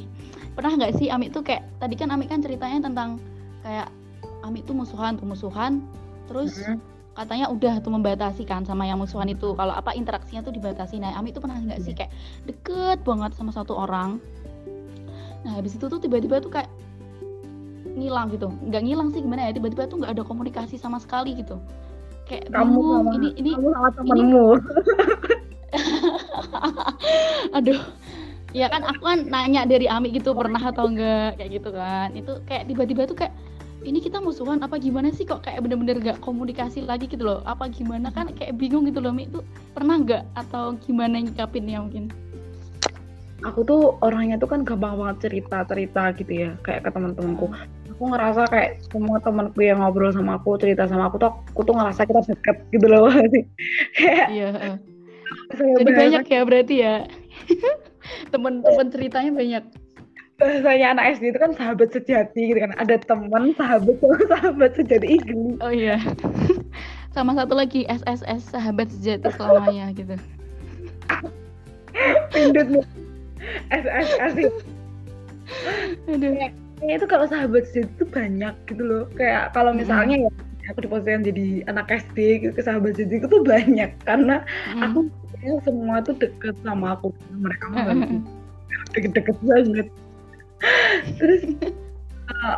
pernah 0.60 0.76
nggak 0.76 1.00
sih 1.00 1.08
Ami 1.08 1.32
tuh 1.32 1.40
kayak 1.40 1.64
tadi 1.80 1.96
kan 1.96 2.12
Ami 2.12 2.28
kan 2.28 2.44
ceritanya 2.44 2.84
tentang 2.84 3.16
kayak 3.64 3.88
Ami 4.44 4.60
tuh 4.68 4.76
musuhan 4.76 5.16
tuh 5.16 5.24
musuhan 5.24 5.80
terus 6.28 6.60
Hmm. 6.60 6.84
katanya 7.16 7.48
udah 7.48 7.80
tuh 7.80 7.96
membatasi 7.96 8.44
kan 8.44 8.68
sama 8.68 8.84
yang 8.84 9.00
musuhan 9.00 9.32
itu. 9.32 9.56
Kalau 9.56 9.72
apa 9.72 9.96
interaksinya 9.96 10.44
tuh 10.44 10.52
dibatasi. 10.52 11.00
Nah 11.00 11.16
Ami 11.16 11.32
tuh 11.32 11.40
pernah 11.40 11.56
nggak 11.56 11.80
sih 11.80 11.96
kayak 11.96 12.12
deket 12.44 13.00
banget 13.08 13.40
sama 13.40 13.56
satu 13.56 13.72
orang? 13.80 14.20
Nah 15.48 15.56
habis 15.56 15.80
itu 15.80 15.88
tuh 15.88 15.96
tiba-tiba 15.96 16.44
tuh 16.44 16.52
kayak 16.52 16.68
ngilang 17.96 18.28
gitu. 18.36 18.52
Nggak 18.52 18.84
ngilang 18.84 19.08
sih 19.16 19.24
gimana 19.24 19.48
ya 19.48 19.56
tiba-tiba 19.56 19.88
tuh 19.88 20.04
nggak 20.04 20.12
ada 20.12 20.24
komunikasi 20.28 20.76
sama 20.76 21.00
sekali 21.00 21.40
gitu. 21.40 21.56
Kayak 22.28 22.52
kamu 22.52 22.68
bingung 22.68 22.92
sama 22.92 23.12
ini 23.16 23.30
ini 23.40 23.52
kamu 23.56 23.70
sama 23.72 23.90
temenmu. 23.96 24.48
Aduh 27.58 27.80
ya 28.56 28.68
kan 28.70 28.82
aku 28.86 29.02
kan 29.06 29.20
nanya 29.30 29.66
dari 29.66 29.86
Ami 29.86 30.14
gitu 30.14 30.34
pernah 30.34 30.60
atau 30.60 30.90
enggak? 30.90 31.38
Kayak 31.38 31.52
gitu 31.62 31.70
kan. 31.74 32.10
Itu 32.18 32.32
kayak 32.46 32.64
tiba-tiba 32.70 33.02
tuh 33.06 33.18
kayak 33.18 33.34
ini 33.88 34.04
kita 34.04 34.20
musuhan 34.20 34.60
apa 34.60 34.76
gimana 34.82 35.14
sih? 35.14 35.24
Kok 35.24 35.46
kayak 35.46 35.64
bener-bener 35.64 35.98
gak 36.04 36.20
komunikasi 36.20 36.84
lagi 36.84 37.08
gitu 37.08 37.24
loh? 37.24 37.40
Apa 37.46 37.72
gimana? 37.72 38.12
Kan 38.12 38.34
kayak 38.36 38.58
bingung 38.60 38.84
gitu 38.90 39.00
loh 39.00 39.14
Mi. 39.14 39.30
Itu 39.30 39.46
pernah 39.72 40.02
nggak? 40.02 40.24
Atau 40.36 40.76
gimana 40.84 41.22
nyikapinnya 41.22 41.80
mungkin? 41.80 42.12
Aku 43.48 43.64
tuh 43.64 43.96
orangnya 44.04 44.36
tuh 44.36 44.52
kan 44.52 44.68
gampang 44.68 45.00
banget 45.00 45.32
cerita 45.32 45.64
cerita 45.64 46.12
gitu 46.12 46.28
ya 46.28 46.52
kayak 46.60 46.84
ke 46.84 46.90
teman-temanku 46.92 47.48
aku 47.88 48.16
ngerasa 48.16 48.52
kayak 48.52 48.84
semua 48.92 49.16
temanku 49.24 49.64
yang 49.64 49.80
ngobrol 49.80 50.12
sama 50.12 50.36
aku 50.36 50.60
cerita 50.60 50.84
sama 50.92 51.08
aku 51.08 51.24
tuh 51.24 51.32
aku 51.56 51.62
tuh 51.64 51.72
ngerasa 51.72 52.04
kita 52.04 52.20
deket 52.36 52.58
gitu 52.72 52.88
loh. 52.92 53.08
Kayak 53.96 54.28
iya 54.28 54.50
saya 55.54 55.74
jadi 55.82 55.92
banyak 55.94 56.26
ya 56.30 56.42
berarti 56.46 56.76
ya 56.80 56.96
temen-temen 58.30 58.88
ceritanya 58.90 59.32
banyak. 59.34 59.64
Bahasanya 60.40 60.88
anak 60.96 61.20
SD 61.20 61.36
itu 61.36 61.40
kan 61.44 61.52
sahabat 61.52 61.92
sejati 61.92 62.42
gitu 62.56 62.60
kan. 62.64 62.72
Ada 62.80 62.96
teman 63.04 63.52
sahabat 63.60 64.00
sahabat 64.32 64.72
sejati. 64.80 65.20
Ih, 65.20 65.22
geli. 65.22 65.60
oh 65.60 65.72
iya. 65.74 66.00
Sama 67.16 67.36
satu 67.36 67.60
lagi 67.60 67.84
SSS 67.90 68.56
sahabat 68.56 68.88
sejati 68.88 69.28
selamanya 69.36 69.92
gitu. 69.92 70.16
Pindut 72.32 72.88
SSS 73.68 74.34
aduh. 76.08 76.34
Itu 76.80 77.06
kalau 77.12 77.28
sahabat 77.28 77.68
sejati 77.68 77.92
itu 78.00 78.06
banyak 78.08 78.56
gitu 78.72 78.84
loh. 78.88 79.04
Kayak 79.20 79.52
kalau 79.52 79.76
misalnya 79.76 80.24
ya 80.24 80.32
aku 80.72 80.86
diposisikan 80.88 81.26
jadi 81.26 81.66
anak 81.68 81.92
SD 81.92 82.48
gitu 82.48 82.54
ke 82.56 82.64
sahabat 82.64 82.96
sejati 82.96 83.20
itu 83.20 83.28
tuh 83.28 83.44
banyak. 83.44 83.92
Karena 84.08 84.40
Mm. 84.72 84.82
aku 84.88 85.00
kayaknya 85.40 85.60
semua 85.64 85.96
tuh 86.04 86.16
deket 86.20 86.56
sama 86.62 87.00
aku. 87.00 87.16
Mereka 87.32 87.66
mah 87.72 87.84
deket-deket 88.94 89.38
banget. 89.44 89.88
Terus 91.16 91.44
uh, 92.30 92.58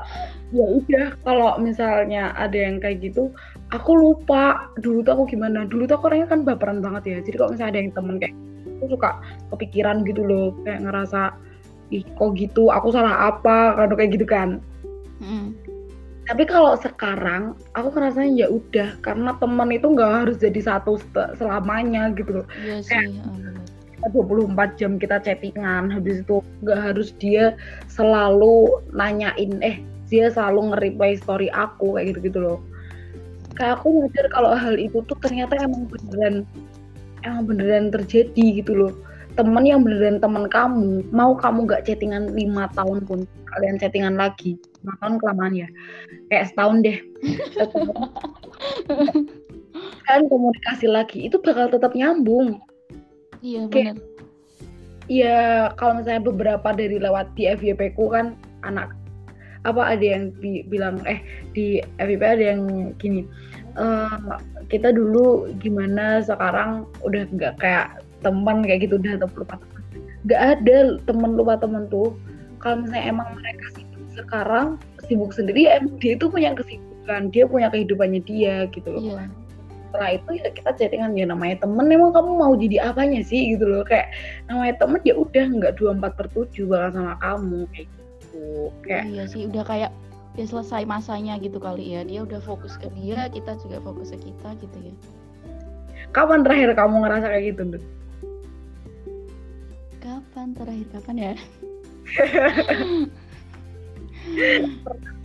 ya 0.52 0.66
udah 0.66 1.08
kalau 1.24 1.56
misalnya 1.62 2.34
ada 2.36 2.58
yang 2.58 2.82
kayak 2.82 3.06
gitu 3.06 3.32
aku 3.72 3.92
lupa 3.96 4.68
dulu 4.82 5.06
tuh 5.06 5.14
aku 5.16 5.24
gimana. 5.38 5.64
Dulu 5.66 5.88
tuh 5.88 5.96
aku 5.98 6.12
orangnya 6.12 6.28
kan 6.34 6.42
baperan 6.44 6.84
banget 6.84 7.04
ya. 7.08 7.18
Jadi 7.24 7.36
kalau 7.40 7.50
misalnya 7.56 7.72
ada 7.78 7.80
yang 7.80 7.92
temen 7.96 8.16
kayak 8.20 8.36
aku 8.82 8.86
suka 8.98 9.10
kepikiran 9.56 10.04
gitu 10.04 10.22
loh. 10.26 10.52
Kayak 10.68 10.90
ngerasa 10.90 11.22
ih 11.92 12.04
kok 12.18 12.32
gitu? 12.36 12.72
Aku 12.72 12.92
salah 12.92 13.32
apa? 13.32 13.78
Kalau 13.80 13.96
kayak 13.96 14.12
gitu 14.16 14.26
kan. 14.28 14.60
Mm. 15.22 15.54
Tapi 16.30 16.44
kalau 16.46 16.78
sekarang 16.78 17.58
aku 17.74 17.98
ngerasanya 17.98 18.46
ya 18.46 18.48
udah 18.48 18.96
karena 19.02 19.34
teman 19.42 19.70
itu 19.74 19.90
nggak 19.90 20.12
harus 20.26 20.38
jadi 20.38 20.62
satu 20.62 21.02
se- 21.02 21.34
selamanya 21.42 22.14
gitu 22.14 22.42
loh. 22.42 22.48
Iya 22.62 22.78
sih 22.86 23.20
kita 24.02 24.08
24 24.18 24.82
jam 24.82 24.98
kita 24.98 25.22
chattingan 25.22 25.94
habis 25.94 26.26
itu 26.26 26.42
nggak 26.66 26.80
harus 26.90 27.14
dia 27.22 27.54
selalu 27.86 28.70
nanyain 28.94 29.62
eh 29.62 29.78
dia 30.10 30.28
selalu 30.34 30.74
nge-reply 30.74 31.12
story 31.22 31.48
aku 31.54 31.98
kayak 31.98 32.14
gitu 32.14 32.20
gitu 32.34 32.40
loh. 32.42 32.60
Kayak 33.58 33.82
aku 33.82 33.88
nyadar 33.94 34.26
kalau 34.34 34.52
hal 34.58 34.76
itu 34.80 35.04
tuh 35.06 35.18
ternyata 35.22 35.54
emang 35.60 35.86
beneran 35.90 36.36
emang 37.22 37.44
beneran 37.46 37.86
terjadi 37.94 38.62
gitu 38.62 38.74
loh 38.74 38.94
temen 39.38 39.64
yang 39.64 39.82
beneran 39.84 40.20
temen 40.20 40.46
kamu 40.52 41.08
mau 41.16 41.32
kamu 41.36 41.68
nggak 41.68 41.84
chattingan 41.88 42.36
lima 42.36 42.68
tahun 42.76 43.04
pun 43.08 43.24
kalian 43.56 43.80
chattingan 43.80 44.16
lagi. 44.20 44.60
Lima 44.84 44.94
tahun 45.00 45.16
kelamaan 45.20 45.54
ya. 45.56 45.68
Kayak 46.32 46.52
setahun 46.52 46.78
deh. 46.84 46.98
Kalian 50.08 50.28
komunikasi 50.28 50.88
lagi 50.92 51.26
itu 51.32 51.40
bakal 51.40 51.72
tetap 51.72 51.96
nyambung. 51.96 52.60
Iya 53.42 53.66
benar 53.72 53.98
Iya, 55.12 55.74
kalau 55.76 56.00
misalnya 56.00 56.24
beberapa 56.24 56.72
dari 56.72 56.96
lewat 56.96 57.36
di 57.36 57.50
FYP 57.50 57.98
ku 58.00 58.08
kan 58.08 58.38
anak 58.64 58.96
apa 59.62 59.94
ada 59.94 60.02
yang 60.02 60.34
bi- 60.42 60.66
bilang 60.66 61.04
eh 61.06 61.22
di 61.54 61.78
FYP 62.02 62.24
ada 62.26 62.46
yang 62.56 62.62
gini 62.98 63.28
"Eh, 63.78 64.18
kita 64.74 64.90
dulu 64.90 65.54
gimana 65.62 66.24
sekarang 66.26 66.90
udah 67.06 67.30
nggak 67.30 67.62
kayak 67.62 68.01
teman 68.22 68.64
kayak 68.66 68.88
gitu 68.88 69.02
udah 69.02 69.18
tetap 69.18 69.32
lupa 69.36 69.56
teman. 69.58 69.82
Nggak 70.26 70.42
ada 70.42 70.78
teman 71.10 71.32
lupa 71.34 71.54
teman 71.58 71.84
tuh. 71.90 72.14
Kalau 72.62 72.86
misalnya 72.86 73.06
emang 73.10 73.28
mereka 73.34 73.66
sibuk 73.74 74.02
sekarang 74.14 74.68
sibuk 75.10 75.32
sendiri 75.34 75.66
ya 75.66 75.82
emang 75.82 75.98
dia 75.98 76.14
itu 76.14 76.30
punya 76.30 76.54
kesibukan 76.54 77.22
dia 77.34 77.44
punya 77.50 77.68
kehidupannya 77.74 78.22
dia 78.24 78.70
gitu 78.70 78.90
loh. 78.94 79.02
Iya. 79.02 79.26
Setelah 79.92 80.10
itu 80.16 80.30
ya 80.40 80.50
kita 80.56 80.72
chattingan 80.78 81.20
ya 81.20 81.26
namanya 81.28 81.68
temen 81.68 81.90
emang 81.92 82.16
kamu 82.16 82.32
mau 82.38 82.54
jadi 82.56 82.94
apanya 82.94 83.26
sih 83.26 83.58
gitu 83.58 83.66
loh. 83.68 83.84
Kayak 83.84 84.14
namanya 84.48 84.80
temen 84.80 85.02
ya 85.04 85.18
udah 85.18 85.46
nggak 85.58 85.74
24 85.82 86.16
per 86.16 86.28
7 86.32 86.70
bakal 86.70 86.90
sama 86.96 87.14
kamu 87.20 87.60
kayak 87.74 87.88
gitu. 87.90 88.46
Kayak 88.86 89.04
iya 89.10 89.24
sih 89.28 89.42
udah 89.50 89.64
kayak 89.66 89.92
ya 90.40 90.46
selesai 90.48 90.88
masanya 90.88 91.36
gitu 91.42 91.58
kali 91.60 91.98
ya. 91.98 92.08
Dia 92.08 92.24
udah 92.24 92.40
fokus 92.46 92.78
ke 92.78 92.88
dia 92.94 93.28
kita 93.28 93.58
juga 93.60 93.84
fokus 93.84 94.14
ke 94.16 94.32
kita 94.32 94.56
gitu 94.64 94.78
ya. 94.80 94.96
Kapan 96.12 96.44
terakhir 96.44 96.76
kamu 96.76 96.96
ngerasa 97.04 97.28
kayak 97.32 97.46
gitu 97.56 97.62
Dut? 97.76 97.84
Kapan? 100.32 100.56
Terakhir 100.56 100.88
kapan 100.96 101.16
ya? 101.20 101.34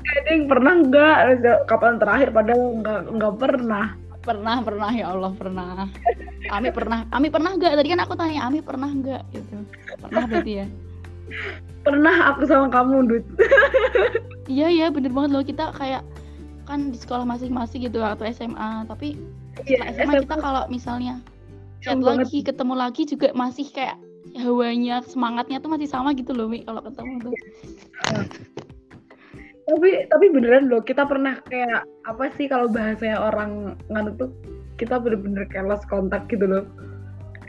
Ada 0.07 0.29
yang 0.35 0.45
pernah 0.51 0.73
nggak? 0.83 1.17
Kapan 1.71 1.95
terakhir? 2.03 2.29
Padahal 2.35 2.63
nggak 2.83 3.01
nggak 3.15 3.35
pernah. 3.39 3.87
Pernah 4.27 4.57
pernah. 4.67 4.91
Ya 4.91 5.07
Allah 5.15 5.33
pernah. 5.39 5.87
Ami 6.51 6.75
pernah. 6.75 7.07
Ami 7.15 7.31
pernah 7.31 7.55
nggak? 7.55 7.73
Tadi 7.79 7.89
kan 7.95 8.01
aku 8.03 8.15
tanya 8.19 8.41
Ami 8.51 8.59
pernah 8.59 8.91
nggak? 8.91 9.23
Gitu. 9.31 9.57
Pernah 10.03 10.23
berarti 10.27 10.53
ya? 10.59 10.67
Pernah 11.87 12.17
aku 12.35 12.43
sama 12.51 12.67
kamu 12.67 12.97
Dut. 13.07 13.25
Iya 14.51 14.67
iya. 14.71 14.87
Bener 14.91 15.15
banget 15.15 15.31
loh. 15.31 15.45
Kita 15.47 15.71
kayak 15.75 16.03
kan 16.67 16.91
di 16.91 16.99
sekolah 16.99 17.23
masing-masing 17.23 17.87
gitu 17.87 18.03
atau 18.03 18.27
SMA 18.27 18.91
tapi 18.91 19.15
Iya, 19.71 19.87
setelah 19.95 20.19
SMA 20.19 20.23
kita 20.27 20.37
kalau 20.43 20.63
misalnya 20.67 21.15
chat 21.79 21.95
Sama 21.95 22.03
banget. 22.13 22.27
lagi 22.27 22.39
ketemu 22.43 22.75
lagi 22.75 23.03
juga 23.07 23.29
masih 23.39 23.67
kayak 23.71 23.97
hawanya 24.39 25.01
semangatnya 25.05 25.59
tuh 25.59 25.73
masih 25.73 25.89
sama 25.89 26.13
gitu 26.13 26.33
loh 26.37 26.47
Mi 26.47 26.63
kalau 26.63 26.85
ketemu 26.85 27.15
tuh. 27.25 27.35
Tapi 29.67 30.07
tapi 30.07 30.25
beneran 30.31 30.71
loh 30.71 30.79
kita 30.79 31.03
pernah 31.03 31.43
kayak 31.51 31.83
apa 32.07 32.31
sih 32.39 32.47
kalau 32.47 32.71
bahasanya 32.71 33.19
orang 33.19 33.75
nganu 33.91 34.15
tuh 34.15 34.31
kita 34.79 35.01
bener-bener 35.03 35.43
kayak 35.51 35.67
lost 35.67 35.89
kontak 35.91 36.29
gitu 36.31 36.47
loh. 36.47 36.65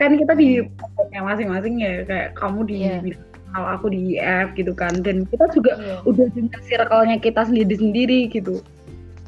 Kan 0.02 0.18
kita 0.18 0.34
di 0.34 0.62
pokoknya 0.78 1.20
masing-masing 1.22 1.74
ya 1.78 2.02
kayak 2.06 2.34
kamu 2.34 2.60
di 2.66 2.76
Iya. 2.86 3.14
hal 3.54 3.64
aku 3.78 3.86
di 3.94 4.18
IF 4.18 4.48
gitu 4.58 4.72
kan. 4.74 4.98
Dan 5.02 5.24
kita 5.30 5.46
juga 5.54 5.78
iya. 5.78 5.96
udah 6.06 6.26
punya 6.34 6.58
circle-nya 6.66 7.16
kita 7.22 7.46
sendiri-sendiri 7.46 8.30
gitu. 8.34 8.62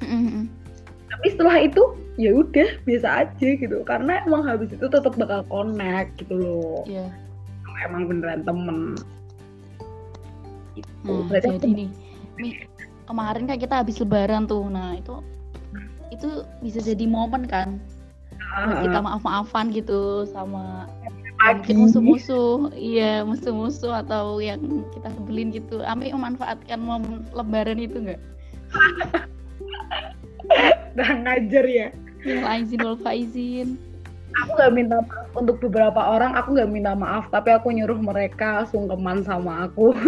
Mm-mm. 0.00 0.48
tapi 1.12 1.36
setelah 1.36 1.60
itu 1.60 1.82
ya 2.16 2.32
udah 2.32 2.68
biasa 2.88 3.28
aja 3.28 3.48
gitu. 3.60 3.84
Karena 3.84 4.24
emang 4.24 4.48
habis 4.48 4.72
itu 4.72 4.88
tetap 4.88 5.12
bakal 5.20 5.44
connect 5.52 6.16
gitu 6.24 6.40
loh. 6.40 6.80
Kalau 6.88 7.12
emang 7.84 8.08
beneran 8.08 8.42
temen. 8.44 8.78
Gitu. 10.76 10.88
Nah, 11.04 11.24
Berarti 11.26 11.58
jadi 11.58 11.84
nih, 12.38 12.54
kemarin 13.08 13.44
kan 13.48 13.58
kita 13.58 13.74
habis 13.82 13.98
lebaran 13.98 14.46
tuh. 14.46 14.68
Nah, 14.68 14.96
itu 14.96 15.24
itu 16.10 16.28
bisa 16.60 16.82
jadi 16.82 17.04
momen 17.06 17.46
kan? 17.48 17.80
Ah, 18.50 18.82
kita 18.82 18.98
ah, 18.98 19.04
maaf-maafan 19.04 19.70
gitu 19.70 20.26
sama 20.28 20.90
mungkin 21.40 21.86
musuh-musuh. 21.86 22.74
Iya 22.76 23.24
musuh-musuh 23.24 24.04
atau 24.04 24.42
yang 24.42 24.60
kita 24.92 25.08
sebelin 25.16 25.54
gitu. 25.54 25.80
Ami 25.86 26.12
memanfaatkan 26.12 26.80
momen 26.82 27.24
lebaran 27.32 27.80
itu 27.80 27.96
enggak 27.96 28.20
Udah 30.94 31.10
ngajar 31.24 31.64
ya? 31.64 31.88
Aizin 32.26 32.84
wal 32.84 32.98
faizin 33.00 33.80
aku 34.38 34.50
nggak 34.56 34.72
minta 34.74 34.96
maaf 35.02 35.30
untuk 35.34 35.56
beberapa 35.62 36.00
orang 36.00 36.32
aku 36.38 36.54
nggak 36.54 36.70
minta 36.70 36.92
maaf 36.94 37.26
tapi 37.30 37.50
aku 37.50 37.74
nyuruh 37.74 37.98
mereka 37.98 38.66
sungkeman 38.70 39.26
sama 39.26 39.66
aku. 39.68 39.94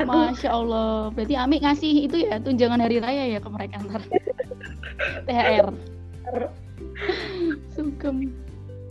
Masya 0.00 0.48
Allah. 0.48 1.12
Berarti 1.12 1.34
Ami 1.36 1.60
ngasih 1.60 2.08
itu 2.08 2.16
ya 2.24 2.40
tunjangan 2.40 2.80
hari 2.80 2.98
raya 3.00 3.36
ya 3.36 3.38
ke 3.40 3.48
mereka 3.52 3.76
ntar. 3.84 4.02
THR 5.26 5.68
sungkem. 7.74 8.32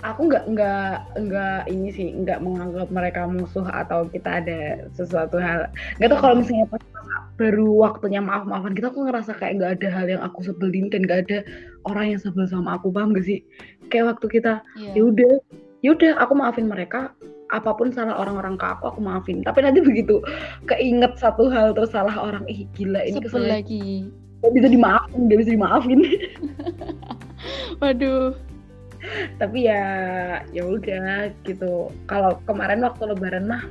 Aku 0.01 0.25
nggak 0.25 0.50
nggak 0.50 0.94
nggak 1.13 1.62
ini 1.70 1.90
sih 1.94 2.10
nggak 2.25 2.42
menganggap 2.42 2.90
mereka 2.90 3.30
musuh 3.30 3.66
atau 3.70 4.10
kita 4.10 4.42
ada 4.42 4.90
sesuatu 4.98 5.38
hal. 5.38 5.70
Nggak 6.01 6.10
tahu 6.10 6.20
kalau 6.22 6.36
misalnya 6.42 6.66
pas 6.74 6.84
baru 7.36 7.68
waktunya 7.74 8.22
maaf 8.22 8.46
maafan 8.46 8.77
kita 8.77 8.94
aku 8.94 9.08
ngerasa 9.10 9.34
kayak 9.39 9.58
nggak 9.58 9.72
ada 9.82 9.88
hal 9.89 10.06
yang 10.08 10.22
aku 10.22 10.46
sebelin 10.46 10.91
dan 10.94 11.08
nggak 11.08 11.20
ada 11.27 11.38
orang 11.89 12.15
yang 12.15 12.20
sebel 12.22 12.46
sama 12.46 12.77
aku 12.77 12.94
paham 12.94 13.15
gak 13.15 13.25
sih? 13.25 13.41
Kayak 13.89 14.18
waktu 14.18 14.25
kita 14.39 14.53
yeah. 14.77 14.94
ya 14.94 15.01
udah 15.10 15.34
ya 15.82 15.89
udah 15.98 16.12
aku 16.22 16.34
maafin 16.38 16.70
mereka 16.70 17.12
apa 17.51 17.75
pun 17.75 17.91
salah 17.91 18.15
orang-orang 18.15 18.56
ke 18.56 18.65
aku 18.65 18.94
aku 18.94 19.00
maafin. 19.03 19.44
Tapi 19.44 19.65
nanti 19.65 19.84
begitu 19.84 20.24
keinget 20.70 21.18
satu 21.20 21.51
hal 21.51 21.75
terus 21.75 21.91
salah 21.91 22.15
orang 22.15 22.46
ih 22.48 22.63
gila 22.77 23.03
ini 23.03 23.20
kesel 23.20 23.44
lagi. 23.44 24.08
gak 24.41 24.53
bisa 24.58 24.68
dimaafin 24.70 25.22
gak 25.27 25.39
bisa 25.41 25.51
dimaafin. 25.58 26.00
Waduh. 27.82 28.38
Tapi 29.41 29.65
ya 29.65 29.84
ya 30.53 30.63
udah 30.63 31.34
gitu. 31.44 31.89
Kalau 32.06 32.38
kemarin 32.46 32.86
waktu 32.86 33.03
lebaran 33.10 33.50
mah 33.50 33.65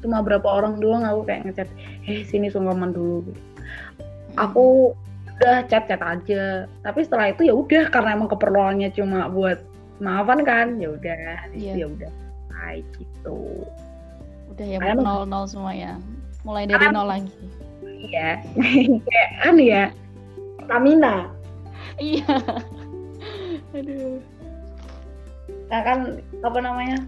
cuma 0.00 0.24
berapa 0.24 0.44
orang 0.44 0.80
doang 0.80 1.04
aku 1.04 1.28
kayak 1.28 1.48
ngechat 1.48 1.68
eh 2.08 2.24
sini 2.24 2.48
sungkeman 2.48 2.92
dulu. 2.92 3.24
Gitu. 3.28 3.40
aku 4.38 4.96
udah 5.40 5.64
chat 5.72 5.88
chat 5.88 6.00
aja. 6.04 6.68
Tapi 6.84 7.00
setelah 7.00 7.32
itu 7.32 7.48
ya 7.48 7.54
udah 7.56 7.88
karena 7.88 8.16
emang 8.16 8.28
keperluannya 8.28 8.92
cuma 8.92 9.32
buat 9.32 9.64
maafan 10.00 10.44
kan 10.44 10.76
ya 10.76 10.92
udah. 10.92 11.48
Yeah. 11.56 11.76
ya 11.80 11.86
udah. 11.88 12.10
Baik 12.52 12.86
gitu. 13.00 13.64
Udah 14.52 14.66
ya 14.68 14.78
Karena 14.80 15.00
nol 15.00 15.24
nol 15.24 15.44
semua 15.48 15.72
ya. 15.72 15.96
Mulai 16.44 16.68
dari 16.68 16.86
nol 16.92 17.08
lagi. 17.08 17.32
Iya. 17.84 18.44
Kayak 19.08 19.30
kan 19.40 19.54
ya 19.56 19.84
stamina. 20.68 21.14
Iya. 21.96 22.34
Aduh. 23.76 24.20
Nah 25.72 25.80
kan 25.86 25.98
apa 26.44 26.58
namanya 26.60 26.98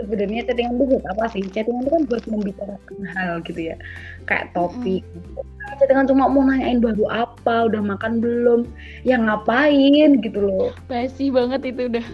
sebenarnya 0.00 0.48
chattingan 0.48 0.78
itu 0.80 0.84
buat 0.96 1.04
apa 1.12 1.24
sih? 1.32 1.42
Chattingan 1.52 1.84
itu 1.84 1.90
kan 1.92 2.02
buat 2.08 2.22
membicarakan 2.28 2.98
hal 3.12 3.32
gitu 3.44 3.60
ya, 3.72 3.76
kayak 4.24 4.52
topik. 4.56 5.04
Mm. 5.04 5.44
Chattingan 5.80 6.08
cuma 6.08 6.28
mau 6.28 6.44
nanyain 6.44 6.80
baru 6.80 7.04
apa, 7.12 7.68
udah 7.68 7.82
makan 7.82 8.20
belum, 8.20 8.60
yang 9.04 9.28
ngapain 9.28 10.20
gitu 10.20 10.38
loh. 10.40 10.70
Basi 10.88 11.28
banget 11.28 11.68
itu 11.68 11.88
udah. 11.92 12.06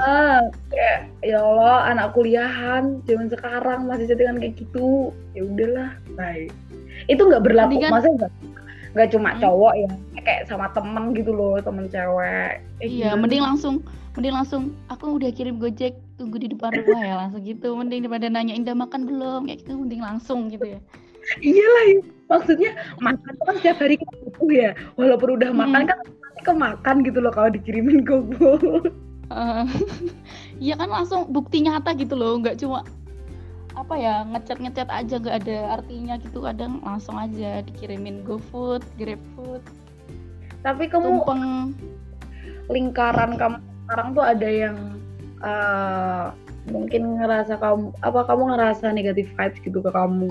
Ah, 0.00 0.40
kayak 0.72 1.12
ya 1.20 1.36
Allah 1.44 1.92
anak 1.92 2.16
kuliahan 2.16 3.04
zaman 3.04 3.28
sekarang 3.28 3.84
masih 3.84 4.08
chattingan 4.08 4.40
kayak 4.40 4.56
gitu, 4.56 5.12
ya 5.36 5.44
udahlah, 5.44 5.90
baik. 6.16 6.48
Itu 7.12 7.28
nggak 7.28 7.44
berlaku, 7.44 7.80
kan, 7.80 7.92
masa 7.92 8.08
nggak 8.08 8.32
nggak 8.92 9.08
cuma 9.08 9.32
hmm. 9.32 9.40
cowok 9.40 9.74
ya, 9.76 9.90
kayak 10.22 10.48
sama 10.48 10.70
temen 10.72 11.14
gitu 11.14 11.34
loh, 11.34 11.58
temen 11.60 11.86
cewek. 11.90 12.62
Eh, 12.80 12.88
iya, 12.88 13.14
mending 13.14 13.42
langsung 13.42 13.82
mending 14.16 14.36
langsung 14.36 14.76
aku 14.92 15.16
udah 15.16 15.32
kirim 15.32 15.56
gojek 15.56 15.96
tunggu 16.20 16.36
di 16.36 16.52
depan 16.52 16.68
rumah 16.84 17.00
ya 17.00 17.14
langsung 17.16 17.40
gitu 17.48 17.72
mending 17.72 18.04
daripada 18.04 18.28
nanya 18.28 18.52
Indah 18.52 18.76
makan 18.76 19.08
belum 19.08 19.48
kayak 19.48 19.64
gitu 19.64 19.72
mending 19.80 20.02
langsung 20.04 20.52
gitu 20.52 20.76
ya 20.76 20.80
iyalah 21.40 21.84
ya. 21.88 22.00
maksudnya 22.28 22.70
makan 23.00 23.32
kan 23.40 23.54
setiap 23.60 23.78
hari 23.80 23.96
kita 23.96 24.14
butuh 24.28 24.50
ya 24.52 24.70
walaupun 25.00 25.40
udah 25.40 25.50
hmm. 25.54 25.60
makan 25.64 25.82
kan 25.88 25.98
kemakan 26.44 26.96
gitu 27.06 27.18
loh 27.24 27.32
kalau 27.32 27.48
dikirimin 27.48 28.04
GoFood 28.04 28.92
uh, 29.32 29.64
iya 30.64 30.76
kan 30.76 30.92
langsung 30.92 31.32
bukti 31.32 31.64
nyata 31.64 31.96
gitu 31.96 32.12
loh 32.12 32.36
nggak 32.36 32.60
cuma 32.60 32.84
apa 33.72 33.96
ya 33.96 34.28
ngecat 34.28 34.60
ngecat 34.60 34.88
aja 34.92 35.16
nggak 35.16 35.36
ada 35.40 35.80
artinya 35.80 36.20
gitu 36.20 36.44
kadang 36.44 36.84
langsung 36.84 37.16
aja 37.16 37.64
dikirimin 37.64 38.20
GoFood, 38.20 38.84
GrabFood. 39.00 39.64
Tapi 40.62 40.86
kamu 40.86 41.22
Tumpeng. 41.22 41.44
lingkaran 42.70 43.34
kamu 43.34 43.58
sekarang 43.86 44.08
tuh 44.14 44.24
ada 44.24 44.48
yang 44.48 44.76
uh, 45.42 46.30
mungkin 46.70 47.18
ngerasa 47.18 47.58
kamu 47.58 47.90
apa 48.06 48.20
kamu 48.30 48.42
ngerasa 48.54 48.86
negatif 48.94 49.26
vibes 49.34 49.58
gitu 49.60 49.82
ke 49.82 49.90
kamu? 49.90 50.30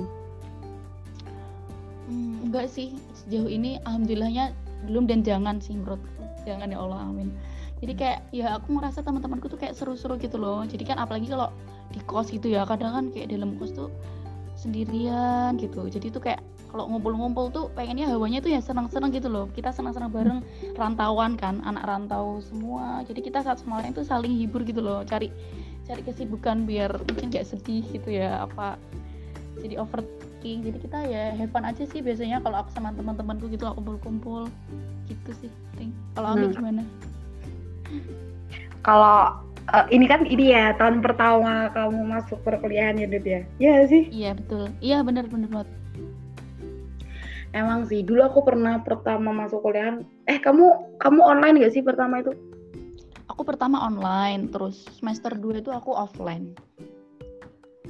Hmm, 2.08 2.48
enggak 2.48 2.72
sih. 2.72 2.96
Sejauh 3.12 3.52
ini 3.52 3.78
alhamdulillahnya 3.84 4.56
belum 4.88 5.06
dan 5.06 5.22
jangan 5.22 5.60
sih 5.60 5.76
menurutku 5.76 6.24
jangan 6.48 6.72
ya 6.74 6.80
Allah 6.80 7.06
amin. 7.06 7.30
Jadi 7.82 7.94
kayak 7.98 8.20
ya 8.30 8.62
aku 8.62 8.78
ngerasa 8.78 9.02
teman-temanku 9.02 9.50
tuh 9.50 9.58
kayak 9.58 9.74
seru-seru 9.74 10.16
gitu 10.22 10.38
loh. 10.38 10.62
Jadi 10.66 10.86
kan 10.86 11.02
apalagi 11.02 11.30
kalau 11.30 11.50
di 11.92 12.00
kos 12.08 12.32
gitu 12.32 12.48
ya 12.48 12.64
kadang 12.64 12.94
kan 12.94 13.06
kayak 13.12 13.34
dalam 13.34 13.58
kos 13.58 13.74
tuh 13.74 13.90
sendirian 14.56 15.58
gitu. 15.58 15.90
Jadi 15.90 16.14
tuh 16.14 16.22
kayak 16.22 16.42
kalau 16.72 16.88
ngumpul-ngumpul 16.88 17.52
tuh 17.52 17.68
pengennya 17.76 18.08
hawanya 18.08 18.40
tuh 18.40 18.56
ya 18.56 18.64
senang-senang 18.64 19.12
gitu 19.12 19.28
loh. 19.28 19.52
Kita 19.52 19.76
senang-senang 19.76 20.08
bareng 20.08 20.40
rantauan 20.80 21.36
kan 21.36 21.60
anak 21.68 21.84
rantau 21.84 22.40
semua. 22.40 23.04
Jadi 23.04 23.20
kita 23.28 23.44
saat 23.44 23.60
sama 23.60 23.84
lain 23.84 23.92
tuh 23.92 24.08
saling 24.08 24.32
hibur 24.32 24.64
gitu 24.64 24.80
loh 24.80 25.04
cari 25.04 25.28
cari 25.84 26.02
kesibukan 26.08 26.64
biar 26.64 26.96
mungkin 27.04 27.28
gak 27.28 27.44
sedih 27.44 27.84
gitu 27.92 28.16
ya 28.16 28.48
apa 28.48 28.80
jadi 29.60 29.84
overthinking. 29.84 30.64
Jadi 30.64 30.78
kita 30.80 31.00
ya 31.12 31.36
have 31.36 31.52
fun 31.52 31.68
aja 31.68 31.84
sih 31.84 32.00
biasanya 32.00 32.40
kalau 32.40 32.64
aku 32.64 32.72
sama 32.72 32.96
teman-temanku 32.96 33.52
gitu 33.52 33.68
aku 33.68 33.84
kumpul-kumpul. 33.84 34.48
Gitu 35.12 35.32
sih 35.44 35.52
kalau 36.16 36.40
Ami 36.40 36.48
hmm. 36.48 36.56
gimana? 36.56 36.84
Kalau 38.88 39.44
uh, 39.76 39.86
ini 39.92 40.08
kan 40.08 40.24
ini 40.24 40.56
ya 40.56 40.72
tahun 40.80 41.04
pertama 41.04 41.68
kamu 41.76 42.00
masuk 42.08 42.40
perkuliahan 42.48 42.96
ya 42.96 43.12
Dut 43.12 43.28
ya? 43.28 43.42
Iya 43.60 43.76
sih? 43.92 44.08
Iya 44.08 44.32
betul. 44.40 44.72
Iya 44.80 45.04
benar 45.04 45.28
benar 45.28 45.52
banget 45.52 45.81
Emang 47.52 47.84
sih, 47.84 48.00
dulu 48.00 48.24
aku 48.24 48.48
pernah 48.48 48.80
pertama 48.80 49.36
masuk 49.36 49.60
kuliah. 49.60 50.00
Eh, 50.32 50.40
kamu 50.40 50.96
kamu 51.04 51.20
online 51.20 51.60
gak 51.60 51.76
sih 51.76 51.84
pertama 51.84 52.24
itu? 52.24 52.32
Aku 53.28 53.44
pertama 53.44 53.84
online, 53.84 54.48
terus 54.52 54.88
semester 54.96 55.36
2 55.36 55.60
itu 55.60 55.72
aku 55.72 55.92
offline. 55.92 56.56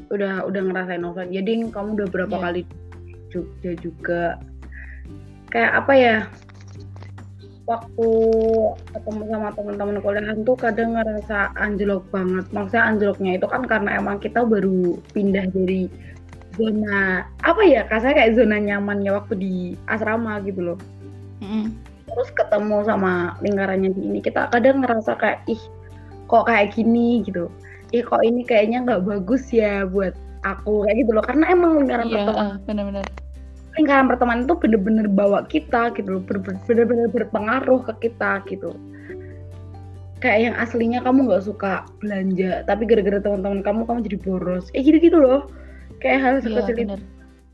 Udah 0.10 0.46
udah 0.50 0.62
ngerasain 0.66 1.06
offline. 1.06 1.30
Jadi 1.30 1.70
kamu 1.70 1.98
udah 1.98 2.08
berapa 2.10 2.36
yeah. 2.38 2.44
kali 2.46 2.62
Jogja 3.30 3.72
juga? 3.78 4.24
Kayak 5.54 5.72
apa 5.86 5.94
ya? 5.94 6.18
Waktu 7.70 8.10
ketemu 8.98 9.22
sama 9.30 9.50
teman-teman 9.54 9.98
kuliahan 10.02 10.42
tuh 10.42 10.58
kadang 10.58 10.98
ngerasa 10.98 11.54
anjlok 11.54 12.02
banget. 12.10 12.46
Maksudnya 12.50 12.84
anjloknya 12.90 13.32
itu 13.38 13.46
kan 13.46 13.62
karena 13.70 14.02
emang 14.02 14.18
kita 14.18 14.42
baru 14.42 14.98
pindah 15.14 15.46
dari 15.54 15.86
zona 16.62 17.26
apa 17.42 17.62
ya 17.66 17.82
kasarnya 17.90 18.18
kayak 18.22 18.34
zona 18.38 18.62
nyamannya 18.62 19.12
waktu 19.18 19.34
di 19.42 19.54
asrama 19.90 20.38
gitu 20.46 20.62
loh. 20.74 20.80
Mm. 21.42 21.74
terus 22.12 22.28
ketemu 22.36 22.84
sama 22.84 23.40
lingkarannya 23.40 23.96
di 23.96 24.02
ini. 24.04 24.20
Kita 24.20 24.52
kadang 24.52 24.84
ngerasa 24.84 25.16
kayak 25.16 25.48
ih 25.48 25.62
kok 26.28 26.44
kayak 26.44 26.76
gini? 26.76 27.24
gitu. 27.24 27.48
Ih 27.96 28.04
kok 28.04 28.20
ini 28.22 28.44
kayaknya 28.44 28.84
nggak 28.84 29.08
bagus 29.08 29.48
ya 29.50 29.88
buat 29.88 30.12
aku 30.44 30.84
kayak 30.86 31.08
gitu 31.08 31.12
loh. 31.16 31.24
Karena 31.24 31.46
emang 31.56 31.82
lingkaran 31.82 32.12
iya, 32.12 32.16
pertemanan 32.20 32.56
bener-bener 32.68 33.06
lingkaran 33.80 34.12
pertemanan 34.12 34.44
itu 34.44 34.56
bener-bener 34.60 35.08
bawa 35.08 35.48
kita 35.48 35.96
gitu 35.96 36.20
loh. 36.20 36.22
Bener-bener 36.68 37.08
berpengaruh 37.16 37.80
ke 37.88 38.12
kita 38.12 38.44
gitu. 38.52 38.76
Kayak 40.20 40.40
yang 40.52 40.56
aslinya 40.60 41.00
kamu 41.02 41.32
nggak 41.32 41.48
suka 41.48 41.88
belanja 42.04 42.68
tapi 42.68 42.84
gara-gara 42.86 43.24
teman-teman 43.24 43.64
kamu 43.64 43.82
kamu 43.88 44.00
jadi 44.12 44.18
boros. 44.20 44.68
Eh 44.76 44.84
gitu-gitu 44.84 45.16
loh 45.16 45.48
kayak 46.02 46.20
hal 46.20 46.34
iya, 46.38 46.44
sekecil 46.44 46.78
itu 46.82 46.98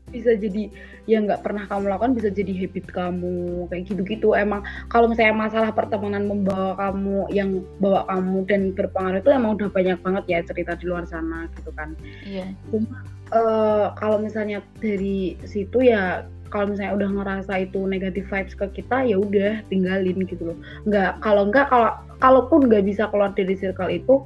bisa 0.08 0.32
jadi 0.34 0.72
yang 1.08 1.24
nggak 1.24 1.40
pernah 1.40 1.64
kamu 1.68 1.88
lakukan 1.88 2.12
bisa 2.16 2.28
jadi 2.32 2.52
habit 2.52 2.86
kamu 2.92 3.68
kayak 3.72 3.84
gitu-gitu. 3.88 4.36
Emang 4.36 4.64
kalau 4.92 5.08
misalnya 5.08 5.36
masalah 5.36 5.70
pertemanan 5.72 6.28
membawa 6.28 6.76
kamu 6.76 7.28
yang 7.32 7.64
bawa 7.80 8.04
kamu 8.08 8.44
dan 8.48 8.60
berpengaruh 8.76 9.20
itu 9.20 9.30
emang 9.32 9.56
udah 9.56 9.68
banyak 9.72 9.98
banget 10.04 10.24
ya 10.28 10.38
cerita 10.44 10.76
di 10.76 10.84
luar 10.88 11.04
sana 11.08 11.48
gitu 11.56 11.70
kan. 11.72 11.96
Iya. 12.24 12.52
Cuma 12.68 13.04
uh, 13.32 13.92
kalau 13.96 14.20
misalnya 14.20 14.60
dari 14.80 15.36
situ 15.48 15.80
ya 15.80 16.28
kalau 16.48 16.72
misalnya 16.72 16.96
udah 16.96 17.10
ngerasa 17.20 17.52
itu 17.68 17.80
negatif 17.84 18.24
vibes 18.32 18.56
ke 18.56 18.80
kita 18.80 19.04
ya 19.04 19.16
udah 19.20 19.64
tinggalin 19.72 20.24
gitu 20.28 20.52
loh. 20.52 20.58
Nggak 20.88 21.24
kalau 21.24 21.48
nggak 21.48 21.72
kalau 21.72 21.92
kalaupun 22.20 22.68
nggak 22.68 22.84
bisa 22.84 23.08
keluar 23.08 23.32
dari 23.32 23.56
circle 23.56 23.92
itu 23.92 24.24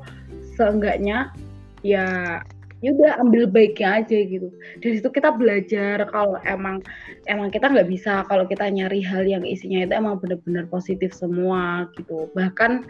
seenggaknya 0.59 1.31
ya 1.83 2.39
ya 2.83 2.91
udah 2.91 3.23
ambil 3.23 3.47
baiknya 3.47 4.03
aja 4.03 4.19
gitu. 4.27 4.51
Dari 4.83 4.99
situ 4.99 5.09
kita 5.09 5.31
belajar 5.39 6.03
kalau 6.11 6.37
emang 6.43 6.83
emang 7.31 7.49
kita 7.55 7.71
nggak 7.71 7.87
bisa 7.87 8.27
kalau 8.27 8.43
kita 8.45 8.67
nyari 8.67 8.99
hal 8.99 9.23
yang 9.23 9.47
isinya 9.47 9.87
itu 9.87 9.95
emang 9.95 10.19
benar-benar 10.19 10.67
positif 10.67 11.15
semua 11.15 11.87
gitu. 11.95 12.27
Bahkan 12.35 12.83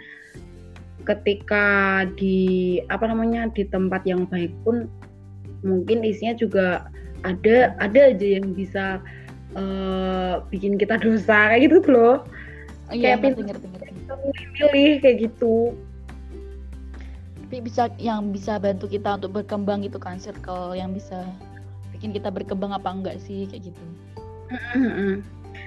ketika 1.04 1.66
di 2.16 2.80
apa 2.88 3.04
namanya 3.04 3.52
di 3.52 3.68
tempat 3.68 4.00
yang 4.08 4.24
baik 4.24 4.50
pun 4.64 4.88
mungkin 5.60 6.00
isinya 6.00 6.34
juga 6.40 6.88
ada 7.22 7.76
ada 7.78 8.00
aja 8.16 8.26
yang 8.40 8.56
bisa 8.56 8.98
uh, 9.54 10.40
bikin 10.48 10.80
kita 10.80 10.96
dosa 11.04 11.52
kayak 11.52 11.68
gitu 11.68 11.78
loh. 11.92 12.24
Iya 12.88 13.20
kayak 13.20 13.36
ngerti 13.36 13.42
ngerti 13.44 13.66
ngerti. 13.68 13.90
pilih 14.56 14.92
kayak 15.00 15.16
gitu 15.28 15.76
tapi 17.52 17.68
bisa 17.68 17.92
yang 18.00 18.32
bisa 18.32 18.56
bantu 18.56 18.88
kita 18.88 19.20
untuk 19.20 19.36
berkembang 19.36 19.84
gitu 19.84 20.00
kan 20.00 20.16
circle 20.16 20.72
yang 20.72 20.96
bisa 20.96 21.28
bikin 21.92 22.16
kita 22.16 22.32
berkembang 22.32 22.72
apa 22.72 22.88
enggak 22.88 23.20
sih 23.20 23.44
kayak 23.44 23.68
gitu. 23.68 23.84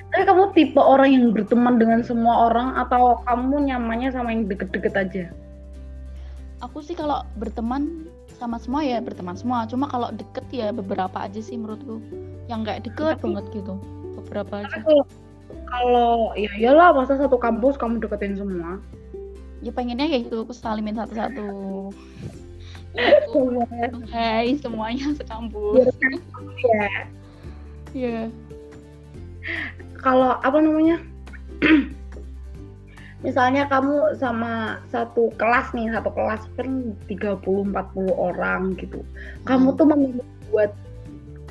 Tapi 0.09 0.23
kamu 0.25 0.49
tipe 0.57 0.81
orang 0.81 1.13
yang 1.13 1.29
berteman 1.29 1.77
dengan 1.77 2.01
semua 2.01 2.49
orang 2.49 2.73
atau 2.73 3.21
kamu 3.29 3.69
nyamannya 3.69 4.09
sama 4.09 4.33
yang 4.33 4.49
deket-deket 4.49 4.97
aja? 4.97 5.25
aku 6.65 6.81
sih 6.81 6.97
kalau 6.97 7.21
berteman 7.37 8.09
sama 8.41 8.57
semua 8.57 8.81
ya 8.81 8.97
berteman 8.97 9.37
semua 9.37 9.69
cuma 9.69 9.85
kalau 9.85 10.09
deket 10.09 10.41
ya 10.49 10.73
beberapa 10.73 11.13
aja 11.21 11.37
sih 11.37 11.53
menurutku 11.53 12.01
yang 12.49 12.65
nggak 12.65 12.89
deket 12.89 13.21
Tapi- 13.21 13.29
banget 13.29 13.45
gitu 13.61 13.77
beberapa 14.17 14.65
aja 14.65 14.81
kalau 15.69 16.33
ya 16.33 16.49
iyalah 16.57 16.97
masa 16.97 17.21
satu 17.21 17.37
kampus 17.37 17.77
kamu 17.77 18.01
deketin 18.01 18.33
semua. 18.33 18.81
Ya 19.63 19.71
pengennya 19.71 20.07
kayak 20.11 20.27
gitu 20.27 20.43
aku 20.43 20.53
salimin 20.55 20.97
satu-satu 20.99 21.91
Aku, 22.95 23.59
Hai 24.15 24.55
semuanya 24.55 25.11
sekampus 25.19 25.91
ya. 26.63 26.87
ya 27.91 28.19
Kalau 29.99 30.39
apa 30.39 30.57
namanya? 30.63 31.03
Misalnya 33.25 33.65
kamu 33.67 34.15
sama 34.21 34.79
satu 34.93 35.33
kelas 35.35 35.73
nih, 35.73 35.91
satu 35.91 36.13
kelas 36.13 36.45
kan 36.55 36.93
30 37.09 37.41
40 37.73 38.13
orang 38.15 38.77
gitu. 38.77 39.01
Kamu 39.43 39.73
Hmm. 39.73 39.77
tuh 39.81 39.85
memilih 39.91 40.27
buat 40.53 40.71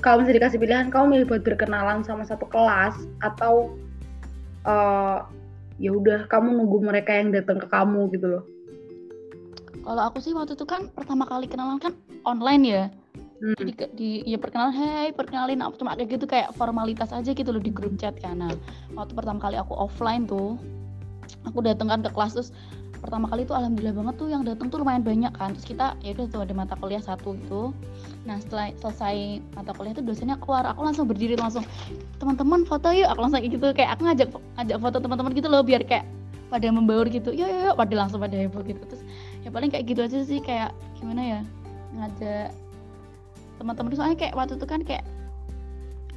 kalau 0.00 0.20
misalnya 0.20 0.44
dikasih 0.44 0.60
pilihan, 0.60 0.88
kamu 0.92 1.04
milih 1.12 1.26
buat 1.28 1.42
berkenalan 1.42 2.04
sama 2.04 2.24
satu 2.28 2.44
kelas 2.48 2.94
atau 3.24 3.74
eh 4.64 5.18
ya 5.78 5.90
udah 5.90 6.26
kamu 6.30 6.54
nunggu 6.54 6.78
mereka 6.82 7.14
yang 7.14 7.34
datang 7.34 7.58
ke 7.58 7.66
kamu 7.66 8.10
gitu 8.14 8.26
loh. 8.38 8.44
kalau 9.84 10.08
aku 10.08 10.16
sih 10.22 10.32
waktu 10.32 10.56
itu 10.56 10.64
kan 10.64 10.88
pertama 10.92 11.28
kali 11.28 11.44
kenalan 11.44 11.76
kan 11.76 11.92
online 12.24 12.64
ya 12.64 12.84
Hmm. 13.44 13.60
jadi 13.60 13.72
di 13.92 14.10
ya 14.24 14.40
perkenalan 14.40 14.72
hey 14.72 15.12
perkenalin 15.12 15.60
apa 15.60 15.76
cuma 15.76 15.98
kayak 15.98 16.16
gitu 16.16 16.24
kayak 16.24 16.54
formalitas 16.56 17.12
aja 17.12 17.28
gitu 17.34 17.50
loh 17.52 17.60
di 17.60 17.68
grup 17.68 17.92
chat 18.00 18.16
kan 18.16 18.40
nah 18.40 18.54
waktu 18.96 19.12
pertama 19.12 19.36
kali 19.36 19.60
aku 19.60 19.76
offline 19.76 20.24
tuh 20.24 20.56
aku 21.44 21.60
dateng 21.60 21.92
kan 21.92 22.00
ke 22.00 22.08
kelas 22.08 22.32
terus 22.38 22.50
pertama 23.04 23.28
kali 23.28 23.44
tuh 23.44 23.52
alhamdulillah 23.52 23.92
banget 24.00 24.14
tuh 24.16 24.28
yang 24.32 24.42
datang 24.48 24.72
tuh 24.72 24.80
lumayan 24.80 25.04
banyak 25.04 25.28
kan. 25.36 25.52
Terus 25.52 25.76
kita 25.76 25.92
ya 26.00 26.16
udah 26.16 26.26
tuh 26.32 26.40
ada 26.40 26.54
mata 26.56 26.74
kuliah 26.80 27.04
satu 27.04 27.36
gitu. 27.36 27.76
Nah 28.24 28.40
setelah 28.40 28.72
selesai 28.80 29.44
mata 29.52 29.76
kuliah 29.76 29.92
tuh 29.92 30.04
dosennya 30.08 30.40
keluar. 30.40 30.64
Aku 30.72 30.80
langsung 30.80 31.04
berdiri 31.04 31.36
langsung 31.36 31.68
teman-teman 32.16 32.64
foto 32.64 32.88
yuk. 32.96 33.12
Aku 33.12 33.20
langsung 33.20 33.44
gitu. 33.44 33.60
Kayak 33.76 34.00
aku 34.00 34.08
ngajak 34.08 34.28
ngajak 34.56 34.78
foto 34.80 34.96
teman-teman 35.04 35.30
gitu 35.36 35.48
loh 35.52 35.60
biar 35.60 35.84
kayak 35.84 36.08
pada 36.48 36.66
membaur 36.72 37.04
gitu. 37.12 37.28
Yuk 37.28 37.44
yuk, 37.44 37.60
yuk. 37.68 37.74
Pada 37.76 37.92
langsung 37.92 38.18
pada 38.24 38.36
heboh 38.40 38.64
gitu. 38.64 38.80
Terus 38.88 39.02
ya 39.44 39.52
paling 39.52 39.68
kayak 39.68 39.84
gitu 39.84 40.00
aja 40.00 40.18
sih 40.24 40.40
kayak 40.40 40.72
gimana 40.96 41.20
ya 41.20 41.40
ngajak 42.00 42.56
teman-teman. 43.60 43.92
Soalnya 43.92 44.16
kayak 44.16 44.32
waktu 44.32 44.56
itu 44.56 44.64
kan 44.64 44.80
kayak 44.80 45.04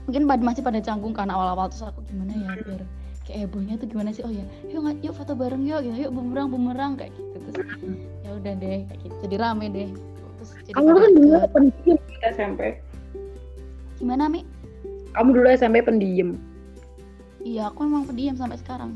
mungkin 0.08 0.24
masih 0.24 0.64
pada 0.64 0.80
canggung 0.80 1.12
kan 1.12 1.28
awal-awal. 1.28 1.68
Terus 1.68 1.92
aku 1.92 2.00
gimana 2.08 2.32
ya 2.32 2.56
biar 2.64 2.88
kayak 3.28 3.40
hebohnya 3.46 3.76
tuh 3.76 3.88
gimana 3.88 4.10
sih? 4.10 4.24
Oh 4.24 4.32
ya 4.32 4.42
yuk 4.72 4.88
yuk 5.04 5.14
foto 5.14 5.36
bareng 5.36 5.68
yuk 5.68 5.84
gitu 5.84 6.08
yuk 6.08 6.12
bumerang 6.16 6.48
bumerang 6.48 6.96
kayak 6.96 7.12
gitu. 7.14 7.36
Terus 7.52 7.68
ya 8.24 8.30
udah 8.34 8.54
deh 8.56 8.80
kayak 8.88 9.00
gitu. 9.04 9.16
Jadi 9.28 9.36
rame 9.36 9.66
deh. 9.68 9.90
Terus 10.40 10.50
jadi 10.64 10.74
Kamu 10.74 10.90
kan 10.96 11.12
dulu 11.12 11.36
pendiam 11.52 11.98
di 12.00 12.16
SMP. 12.24 12.62
gimana 13.98 14.32
mi? 14.32 14.42
Kamu 15.12 15.30
dulu 15.34 15.48
SMP 15.50 15.82
pendiam. 15.82 16.40
iya 17.42 17.68
aku 17.68 17.84
emang 17.84 18.04
pendiam 18.04 18.36
sampai 18.36 18.56
sekarang. 18.58 18.96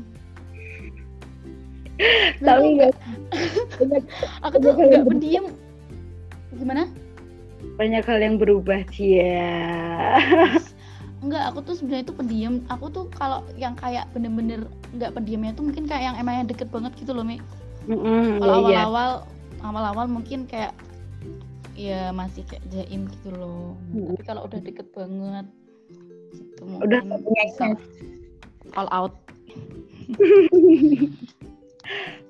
Tapi 2.40 2.48
Dulu 2.58 2.76
nggak 2.80 2.92
banyak, 3.78 4.04
aku 4.42 4.56
tuh 4.58 4.72
banyak 4.72 4.76
hal 4.76 4.88
yang 4.88 4.88
nggak 4.88 5.04
ber- 5.04 5.12
pendiam. 5.12 5.44
Gimana? 6.52 6.82
Banyak 7.74 8.04
hal 8.04 8.18
yang 8.20 8.36
berubah 8.36 8.80
Cia. 8.90 9.40
Enggak, 11.22 11.54
aku 11.54 11.58
tuh 11.62 11.74
sebenarnya 11.78 12.04
itu 12.10 12.14
pendiam. 12.18 12.54
Aku 12.66 12.90
tuh 12.90 13.06
kalau 13.14 13.46
yang 13.54 13.78
kayak 13.78 14.10
bener-bener 14.10 14.66
nggak 14.90 15.14
pendiamnya 15.14 15.54
tuh 15.54 15.70
mungkin 15.70 15.86
kayak 15.86 16.02
yang 16.12 16.16
emangnya 16.18 16.50
deket 16.50 16.68
banget 16.74 16.92
gitu 16.98 17.14
loh, 17.14 17.22
Mi. 17.22 17.38
Mm-mm, 17.86 18.42
Kalau 18.42 18.66
iya, 18.66 18.82
iya. 18.82 18.82
awal-awal 18.86 19.10
awal-awal 19.62 20.06
mungkin 20.10 20.50
kayak 20.50 20.74
ya 21.78 22.10
masih 22.10 22.42
kayak 22.50 22.66
jaim 22.74 23.06
gitu 23.06 23.30
loh. 23.38 23.78
Mm. 23.94 24.18
Tapi 24.18 24.22
kalau 24.26 24.42
udah 24.50 24.60
deket 24.60 24.86
banget 24.90 25.46
gitu 26.34 26.62
Udah 26.82 27.00
punya 27.06 27.44
all 28.74 28.90
out. 28.90 29.14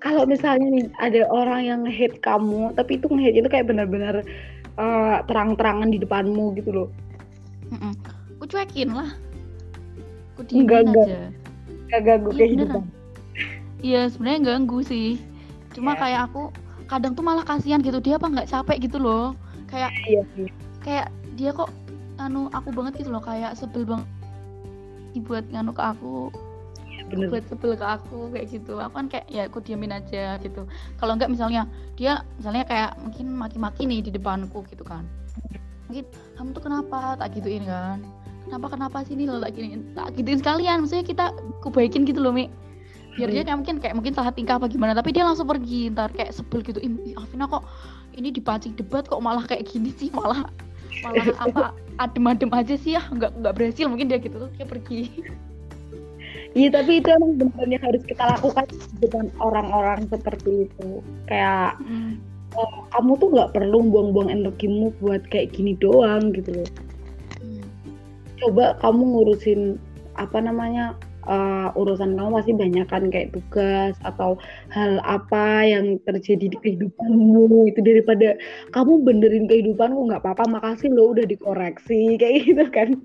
Kalau 0.03 0.27
misalnya 0.27 0.67
nih 0.67 0.87
ada 0.99 1.23
orang 1.31 1.61
yang 1.63 1.83
hate 1.87 2.19
kamu, 2.19 2.75
tapi 2.75 2.99
itu 2.99 3.07
nge-hate 3.07 3.39
itu 3.39 3.49
kayak 3.53 3.71
benar-benar 3.71 4.27
eh, 4.75 5.17
terang-terangan 5.31 5.95
di 5.95 6.03
depanmu 6.03 6.59
gitu 6.59 6.71
loh. 6.75 6.89
Mm-mm. 7.71 7.95
Aku 8.43 8.51
cuekin 8.51 8.91
lah. 8.91 9.07
Enggak, 10.35 10.51
diemin 10.51 10.67
enggak. 10.91 11.07
aja. 11.07 11.21
Gak 11.87 12.01
ganggu 12.03 12.29
Iya, 12.29 12.39
kehidupan. 12.43 12.83
Iya 13.79 14.01
sebenarnya 14.11 14.41
ganggu 14.43 14.79
sih. 14.83 15.23
Cuma 15.71 15.95
Iya. 15.95 16.01
kayak 16.03 16.21
aku 16.27 16.43
kadang 16.91 17.15
tuh 17.15 17.23
malah 17.23 17.47
kasihan 17.47 17.79
gitu 17.79 18.03
dia 18.03 18.19
apa 18.19 18.27
nggak 18.27 18.51
capek 18.51 18.83
gitu 18.83 18.99
loh. 18.99 19.39
Kayak 19.71 19.95
Iya 20.03 20.23
sih. 20.35 20.51
kayak 20.83 21.07
dia 21.39 21.55
kok 21.55 21.71
anu 22.19 22.51
aku 22.51 22.75
banget 22.75 22.99
gitu 22.99 23.15
loh 23.15 23.23
kayak 23.23 23.55
sebel 23.55 23.87
banget 23.87 24.11
dibuat 25.15 25.47
nganu 25.47 25.71
ke 25.71 25.83
aku 25.87 26.35
Iya, 26.83 27.03
bener. 27.15 27.27
buat 27.31 27.45
sebel 27.47 27.73
ke 27.73 27.87
aku 27.87 28.19
kayak 28.29 28.47
gitu 28.51 28.75
aku 28.77 28.95
kan 28.99 29.07
kayak 29.07 29.27
ya 29.31 29.47
aku 29.47 29.63
diamin 29.63 29.95
aja 29.95 30.35
gitu 30.43 30.67
kalau 30.99 31.15
enggak 31.15 31.31
misalnya 31.31 31.71
dia 31.95 32.27
misalnya 32.37 32.67
kayak 32.67 32.99
mungkin 32.99 33.31
maki-maki 33.31 33.87
nih 33.87 34.03
di 34.03 34.11
depanku 34.11 34.67
gitu 34.67 34.83
kan 34.83 35.07
mungkin 35.87 36.05
kamu 36.35 36.49
tuh 36.51 36.63
kenapa 36.63 37.15
tak 37.15 37.31
gituin 37.33 37.63
kan 37.65 38.03
kenapa 38.53 38.69
kenapa 38.77 39.01
sih 39.09 39.17
ini 39.17 39.25
lo 39.25 39.41
tak 39.41 39.57
giniin 39.57 39.97
tak 39.97 40.13
gituin 40.13 40.37
sekalian. 40.45 40.85
Maksudnya 40.85 41.09
kita 41.09 41.25
kubaikin 41.65 42.05
gitu 42.05 42.21
loh 42.21 42.37
mi. 42.37 42.53
Biar 43.17 43.33
dia 43.33 43.49
kayak 43.49 43.57
mungkin 43.65 43.77
kayak 43.81 43.97
mungkin 43.97 44.13
salah 44.13 44.29
tingkah 44.29 44.61
apa 44.61 44.69
gimana 44.69 44.93
tapi 44.93 45.17
dia 45.17 45.25
langsung 45.25 45.49
pergi. 45.49 45.89
Ntar 45.89 46.13
kayak 46.13 46.37
sebel 46.37 46.61
gitu 46.61 46.77
ih 46.85 47.17
Afina 47.17 47.49
kok 47.49 47.65
ini 48.13 48.29
dipancing 48.29 48.77
debat 48.77 49.09
kok 49.09 49.25
malah 49.25 49.49
kayak 49.49 49.65
gini 49.65 49.89
sih? 49.97 50.13
Malah 50.13 50.45
malah 51.01 51.25
apa 51.49 51.73
adem-adem 51.97 52.53
aja 52.53 52.77
sih 52.77 52.93
ya 52.93 53.01
nggak 53.09 53.41
nggak 53.41 53.55
berhasil. 53.57 53.89
Mungkin 53.89 54.13
dia 54.13 54.21
gitu 54.21 54.37
terus 54.37 54.53
dia 54.61 54.69
pergi. 54.69 55.09
Iya 56.53 56.69
tapi 56.69 57.01
itu 57.01 57.09
emang 57.09 57.41
benar-benar 57.41 57.81
harus 57.81 58.05
kita 58.05 58.29
lakukan 58.29 58.69
depan 59.01 59.33
orang-orang 59.41 60.05
seperti 60.13 60.69
itu. 60.69 61.01
Kayak 61.25 61.81
oh, 62.53 62.85
kamu 62.93 63.17
tuh 63.17 63.29
nggak 63.33 63.53
perlu 63.57 63.81
buang-buang 63.89 64.29
energimu 64.29 64.93
buat 65.01 65.25
kayak 65.33 65.57
gini 65.57 65.73
doang 65.81 66.37
gitu 66.37 66.53
loh. 66.53 66.69
Coba 68.43 68.75
kamu 68.83 69.03
ngurusin 69.15 69.79
apa 70.19 70.39
namanya 70.43 70.99
eh, 71.25 71.69
urusan 71.79 72.19
kamu 72.19 72.31
pasti 72.35 72.53
banyak 72.53 72.87
kan 72.91 73.09
kayak 73.09 73.33
tugas 73.33 73.95
atau 74.03 74.37
hal 74.75 74.99
apa 75.07 75.65
yang 75.65 75.97
terjadi 76.05 76.51
di 76.51 76.59
kehidupanmu 76.59 77.71
itu 77.71 77.81
daripada 77.81 78.35
kamu 78.75 79.07
benerin 79.07 79.47
kehidupanmu 79.47 80.11
nggak 80.11 80.23
apa-apa 80.27 80.59
makasih 80.59 80.91
lo 80.91 81.15
udah 81.15 81.25
dikoreksi 81.25 82.15
kayak 82.21 82.51
gitu 82.51 82.67
kan. 82.75 82.99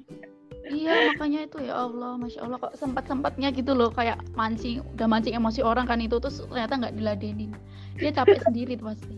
Iya 0.68 1.16
makanya 1.16 1.48
itu 1.48 1.64
ya 1.64 1.88
Allah, 1.88 2.20
masya 2.20 2.44
Allah 2.44 2.60
kok 2.60 2.76
sempat 2.76 3.08
sempatnya 3.08 3.56
gitu 3.56 3.72
loh 3.72 3.88
kayak 3.88 4.20
mancing, 4.36 4.84
udah 5.00 5.08
mancing 5.08 5.32
emosi 5.32 5.64
orang 5.64 5.88
kan 5.88 6.04
itu 6.04 6.20
terus 6.20 6.44
ternyata 6.44 6.76
nggak 6.76 6.96
diladenin. 7.00 7.56
Dia 7.96 8.12
capek 8.12 8.44
sendiri 8.44 8.76
tuh 8.76 8.92
pasti. 8.92 9.16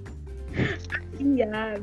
Iya. 1.17 1.81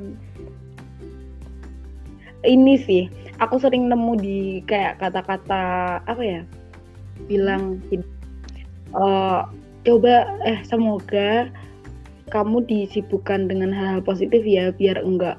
Ini 2.44 2.75
sih, 2.85 3.05
aku 3.40 3.57
sering 3.57 3.88
nemu 3.88 4.12
di 4.20 4.40
kayak 4.68 5.01
kata-kata 5.01 5.64
apa 6.05 6.22
ya? 6.22 6.42
Bilang 7.31 7.81
gini, 7.88 8.05
"Eh, 8.92 9.40
coba 9.87 10.14
eh 10.44 10.61
semoga 10.66 11.49
kamu 12.35 12.66
disibukkan 12.66 13.46
dengan 13.46 13.70
hal-hal 13.70 14.03
positif 14.03 14.42
ya, 14.42 14.75
biar 14.75 14.99
enggak 15.01 15.38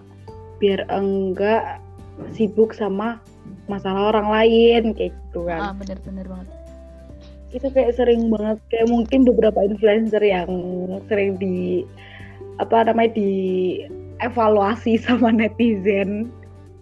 biar 0.58 0.90
enggak 0.90 1.78
sibuk 2.34 2.74
sama 2.74 3.22
masalah 3.70 4.16
orang 4.16 4.28
lain 4.32 4.84
kayak 4.96 5.14
gitu 5.14 5.46
Ah 5.48 5.70
kan. 5.70 5.78
bener-bener 5.78 6.26
banget. 6.26 6.48
Itu 7.54 7.68
kayak 7.72 7.96
sering 7.96 8.32
banget 8.32 8.58
kayak 8.72 8.88
mungkin 8.90 9.20
beberapa 9.28 9.60
influencer 9.64 10.24
yang 10.24 10.50
sering 11.08 11.38
di 11.38 11.84
apa 12.58 12.90
namanya 12.90 13.14
di 13.14 13.32
evaluasi 14.24 14.98
sama 15.06 15.30
netizen 15.30 16.32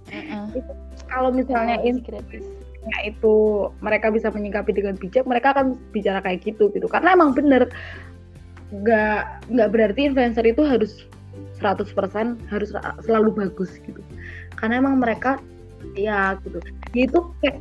Heeh. 0.09 0.61
kalau 1.09 1.29
misalnya 1.33 1.81
intinya 1.81 2.21
gratis. 2.21 2.45
itu 3.01 3.35
mereka 3.81 4.13
bisa 4.13 4.29
menyikapi 4.29 4.69
dengan 4.69 4.93
bijak 4.93 5.25
mereka 5.25 5.57
akan 5.57 5.73
bicara 5.89 6.21
kayak 6.21 6.45
gitu 6.45 6.69
gitu. 6.69 6.85
Karena 6.85 7.17
emang 7.17 7.33
bener 7.33 7.65
nggak 8.69 9.49
nggak 9.49 9.69
berarti 9.73 10.09
influencer 10.09 10.45
itu 10.45 10.61
harus 10.61 11.09
100% 11.57 11.89
harus 12.53 12.69
selalu 13.01 13.33
bagus 13.33 13.81
gitu. 13.81 14.01
Karena 14.53 14.77
emang 14.77 15.01
mereka 15.01 15.41
ya 15.97 16.37
gitu. 16.45 16.61
Dia 16.93 17.09
itu 17.09 17.19
kayak 17.41 17.57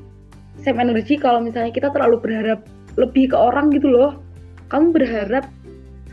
same 0.61 0.81
energy 0.85 1.17
kalau 1.17 1.41
misalnya 1.41 1.73
kita 1.73 1.89
terlalu 1.89 2.21
berharap 2.21 2.61
lebih 3.01 3.33
ke 3.33 3.37
orang 3.37 3.73
gitu 3.73 3.89
loh. 3.89 4.21
Kamu 4.69 4.93
berharap 4.93 5.49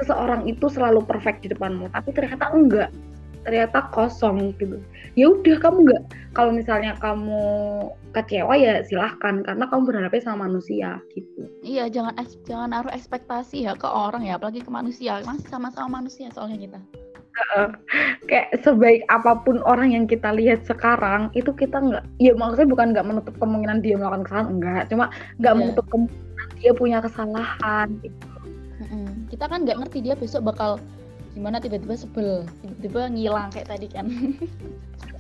seseorang 0.02 0.50
itu 0.50 0.66
selalu 0.66 1.06
perfect 1.06 1.46
di 1.46 1.54
depanmu 1.54 1.92
tapi 1.94 2.10
ternyata 2.16 2.50
enggak 2.50 2.90
ternyata 3.44 3.90
kosong 3.90 4.54
gitu. 4.62 4.78
Ya 5.18 5.28
udah 5.28 5.58
kamu 5.60 5.78
nggak 5.90 6.04
kalau 6.38 6.52
misalnya 6.56 6.96
kamu 7.02 7.44
kecewa 8.16 8.54
ya 8.56 8.86
silahkan 8.86 9.44
karena 9.44 9.66
kamu 9.68 9.82
berharapnya 9.90 10.22
sama 10.24 10.48
manusia 10.48 11.02
gitu. 11.12 11.50
Iya 11.66 11.90
jangan 11.92 12.14
jangan 12.48 12.70
naruh 12.72 12.94
ekspektasi 12.94 13.68
ya 13.68 13.74
ke 13.76 13.88
orang 13.90 14.24
ya 14.26 14.38
apalagi 14.38 14.64
ke 14.64 14.72
manusia. 14.72 15.20
Masih 15.26 15.48
sama-sama 15.50 16.02
manusia 16.02 16.30
soalnya 16.32 16.60
kita. 16.60 16.80
Uh, 17.56 17.72
kayak 18.28 18.52
sebaik 18.60 19.08
apa 19.08 19.40
pun 19.48 19.64
orang 19.64 19.96
yang 19.96 20.04
kita 20.04 20.36
lihat 20.36 20.68
sekarang 20.68 21.32
itu 21.32 21.50
kita 21.56 21.80
nggak 21.80 22.04
ya 22.20 22.36
maksudnya 22.36 22.68
bukan 22.68 22.92
nggak 22.92 23.08
menutup 23.08 23.34
kemungkinan 23.40 23.80
dia 23.80 23.96
melakukan 23.96 24.28
kesalahan 24.28 24.50
enggak. 24.52 24.84
Cuma 24.92 25.06
nggak 25.40 25.54
yeah. 25.56 25.60
menutup 25.60 25.86
kemungkinan 25.90 26.48
dia 26.60 26.72
punya 26.76 26.98
kesalahan 27.00 27.88
gitu. 28.04 28.28
Kita 29.32 29.48
kan 29.48 29.64
nggak 29.64 29.80
ngerti 29.80 30.04
dia 30.04 30.16
besok 30.20 30.44
bakal 30.52 30.76
gimana 31.32 31.58
tiba-tiba 31.64 31.96
sebel? 31.96 32.46
Tiba-tiba 32.62 33.02
ngilang 33.12 33.50
kayak 33.52 33.68
tadi 33.72 33.88
kan. 33.88 34.08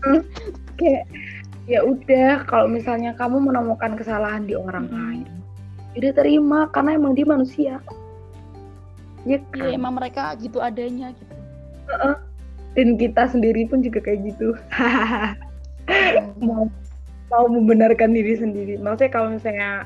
Hmm, 0.01 0.25
kayak 0.81 1.05
ya 1.69 1.85
udah 1.85 2.41
kalau 2.49 2.65
misalnya 2.65 3.13
kamu 3.13 3.37
menemukan 3.37 3.93
kesalahan 3.93 4.49
di 4.49 4.57
orang 4.57 4.89
hmm. 4.89 4.97
lain 4.97 5.29
udah 5.95 6.11
terima 6.15 6.59
karena 6.71 6.95
emang 6.95 7.13
dia 7.15 7.27
manusia. 7.27 7.75
Ya, 9.27 9.37
kan? 9.53 9.69
ya 9.69 9.77
emang 9.77 9.93
mereka 9.99 10.33
gitu 10.39 10.57
adanya 10.63 11.13
gitu. 11.13 11.35
Uh 11.91 11.93
-uh. 11.93 12.15
dan 12.73 12.95
kita 12.95 13.27
sendiri 13.27 13.67
pun 13.67 13.83
juga 13.83 13.99
kayak 13.99 14.33
gitu. 14.33 14.55
Mau 16.39 16.71
mau 17.27 17.45
membenarkan 17.47 18.15
diri 18.15 18.39
sendiri. 18.39 18.79
Maksudnya 18.79 19.11
kalau 19.11 19.29
misalnya 19.35 19.85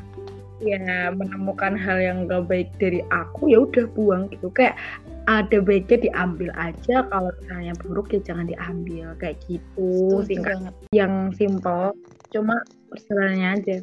ya 0.63 1.11
menemukan 1.11 1.75
hal 1.75 1.97
yang 1.99 2.17
gak 2.29 2.47
baik 2.47 2.69
dari 2.77 3.01
aku 3.09 3.49
ya 3.49 3.65
udah 3.65 3.85
buang 3.97 4.29
gitu. 4.29 4.53
Kayak 4.53 4.77
ada 5.25 5.57
baiknya 5.61 5.97
diambil 6.09 6.49
aja 6.53 7.05
kalau 7.09 7.33
misalnya 7.41 7.73
buruk 7.81 8.13
ya 8.13 8.21
jangan 8.21 8.45
diambil 8.45 9.17
kayak 9.17 9.41
gitu 9.49 10.21
singkat. 10.25 10.73
yang 10.93 11.33
simple 11.33 11.93
cuma 12.29 12.61
perselannya 12.89 13.47
aja. 13.57 13.77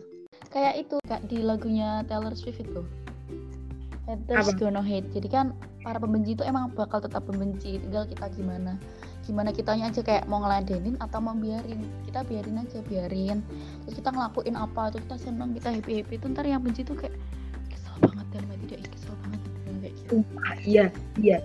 Kayak 0.52 0.74
itu 0.86 0.96
kak 1.08 1.22
di 1.26 1.42
lagunya 1.42 2.06
Taylor 2.06 2.36
Swift 2.36 2.62
itu. 2.62 2.82
Haters 4.06 4.50
Apa? 4.50 4.58
gonna 4.58 4.82
hate. 4.82 5.08
Jadi 5.14 5.28
kan 5.30 5.56
para 5.82 5.98
pembenci 5.98 6.34
itu 6.34 6.44
emang 6.46 6.70
bakal 6.74 7.02
tetap 7.02 7.26
membenci 7.26 7.78
tinggal 7.78 8.06
kita 8.06 8.30
gimana 8.34 8.78
gimana 9.22 9.54
kitanya 9.54 9.86
aja 9.86 10.02
kayak 10.02 10.26
mau 10.26 10.42
ngeladenin 10.42 10.98
atau 10.98 11.22
mau 11.22 11.34
biarin. 11.38 11.86
Kita 12.06 12.26
biarin 12.26 12.58
aja 12.58 12.82
biarin. 12.82 13.38
Terus 13.86 13.94
kita 14.02 14.10
ngelakuin 14.10 14.58
apa 14.58 14.90
terus 14.90 15.06
kita 15.06 15.30
seneng 15.30 15.54
kita 15.54 15.70
happy 15.70 16.02
happy 16.02 16.14
itu 16.18 16.26
ntar 16.34 16.44
yang 16.44 16.62
benci 16.62 16.82
tuh 16.82 16.98
kayak 16.98 17.14
kesel 17.70 17.94
banget 18.02 18.26
dan 18.34 18.42
Sumpah, 20.12 20.52
iya, 20.68 20.92
iya. 21.16 21.40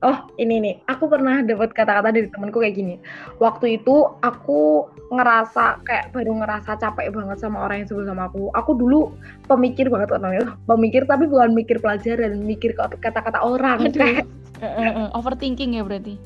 Oh, 0.00 0.16
ini 0.40 0.64
nih, 0.64 0.74
aku 0.88 1.12
pernah 1.12 1.44
dapat 1.44 1.76
kata-kata 1.76 2.08
dari 2.08 2.28
temanku 2.32 2.64
kayak 2.64 2.72
gini. 2.72 2.96
Waktu 3.36 3.80
itu 3.80 4.08
aku 4.24 4.88
ngerasa 5.12 5.84
kayak 5.84 6.16
baru 6.16 6.40
ngerasa 6.40 6.80
capek 6.80 7.12
banget 7.12 7.44
sama 7.44 7.68
orang 7.68 7.84
yang 7.84 7.88
sebel 7.88 8.08
sama 8.08 8.32
aku. 8.32 8.48
Aku 8.56 8.72
dulu 8.80 9.12
pemikir 9.44 9.92
banget 9.92 10.16
orangnya, 10.16 10.56
pemikir 10.64 11.04
tapi 11.04 11.28
bukan 11.28 11.52
mikir 11.52 11.76
pelajaran, 11.84 12.40
mikir 12.40 12.72
kata-kata 12.76 13.44
orang. 13.44 13.92
Aduh. 13.92 14.24
Kayak 14.60 15.12
overthinking 15.12 15.76
ya 15.76 15.84
berarti. 15.84 16.16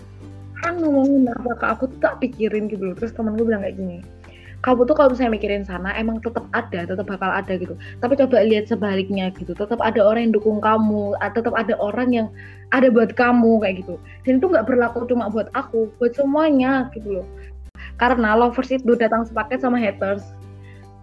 Kan 0.63 0.79
ngomongin 0.79 1.27
apa 1.35 1.59
ke 1.59 1.67
aku 1.67 1.85
tuh 1.91 1.99
tak 1.99 2.23
pikirin 2.23 2.71
gitu 2.71 2.95
Terus 2.95 3.11
temen 3.11 3.35
gue 3.35 3.43
bilang 3.43 3.67
kayak 3.67 3.75
gini, 3.75 4.07
kamu 4.65 4.89
tuh 4.89 4.97
kalau 4.97 5.13
misalnya 5.13 5.37
mikirin 5.37 5.61
sana 5.61 5.93
emang 6.01 6.25
tetap 6.25 6.49
ada 6.57 6.89
tetap 6.89 7.05
bakal 7.05 7.29
ada 7.29 7.53
gitu. 7.53 7.77
Tapi 8.01 8.17
coba 8.17 8.49
lihat 8.49 8.65
sebaliknya 8.65 9.29
gitu 9.37 9.53
tetap 9.53 9.77
ada 9.85 10.01
orang 10.01 10.33
yang 10.33 10.41
dukung 10.41 10.57
kamu 10.65 11.13
tetap 11.37 11.53
ada 11.53 11.77
orang 11.77 12.17
yang 12.17 12.27
ada 12.73 12.89
buat 12.89 13.13
kamu 13.13 13.61
kayak 13.61 13.85
gitu. 13.85 14.01
Dan 14.25 14.41
itu 14.41 14.49
nggak 14.49 14.65
berlaku 14.65 15.05
cuma 15.05 15.29
buat 15.29 15.53
aku 15.53 15.93
buat 16.01 16.17
semuanya 16.17 16.89
gitu 16.97 17.21
loh. 17.21 17.27
Karena 18.01 18.33
lovers 18.33 18.73
itu 18.73 18.97
datang 18.97 19.29
sepaket 19.29 19.61
sama 19.61 19.77
haters. 19.77 20.25